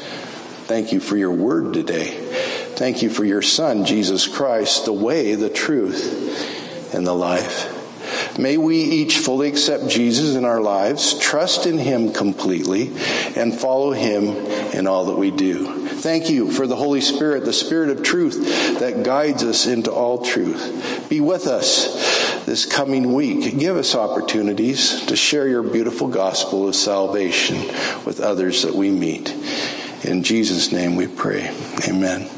Thank 0.65 0.91
you 0.91 0.99
for 0.99 1.17
your 1.17 1.31
word 1.31 1.73
today. 1.73 2.05
Thank 2.75 3.01
you 3.01 3.09
for 3.09 3.25
your 3.25 3.41
Son, 3.41 3.83
Jesus 3.85 4.27
Christ, 4.27 4.85
the 4.85 4.93
way, 4.93 5.33
the 5.33 5.49
truth, 5.49 6.93
and 6.93 7.07
the 7.07 7.15
life. 7.15 7.71
May 8.37 8.57
we 8.57 8.77
each 8.77 9.17
fully 9.17 9.47
accept 9.47 9.87
Jesus 9.87 10.35
in 10.35 10.45
our 10.45 10.61
lives, 10.61 11.17
trust 11.17 11.65
in 11.65 11.79
Him 11.79 12.13
completely, 12.13 12.89
and 13.35 13.59
follow 13.59 13.91
Him 13.91 14.27
in 14.71 14.85
all 14.85 15.05
that 15.05 15.17
we 15.17 15.31
do. 15.31 15.87
Thank 15.87 16.29
you 16.29 16.51
for 16.51 16.67
the 16.67 16.75
Holy 16.75 17.01
Spirit, 17.01 17.45
the 17.45 17.53
Spirit 17.53 17.89
of 17.89 18.03
truth 18.03 18.79
that 18.79 19.03
guides 19.03 19.43
us 19.43 19.65
into 19.65 19.91
all 19.91 20.23
truth. 20.23 21.07
Be 21.09 21.21
with 21.21 21.47
us 21.47 22.34
this 22.45 22.65
coming 22.65 23.13
week. 23.13 23.57
Give 23.57 23.75
us 23.77 23.95
opportunities 23.95 25.05
to 25.05 25.15
share 25.15 25.47
your 25.47 25.63
beautiful 25.63 26.07
gospel 26.07 26.67
of 26.67 26.75
salvation 26.75 27.57
with 28.05 28.19
others 28.19 28.63
that 28.63 28.75
we 28.75 28.91
meet. 28.91 29.33
In 30.03 30.23
Jesus' 30.23 30.71
name 30.71 30.95
we 30.95 31.07
pray. 31.07 31.49
Amen. 31.87 32.29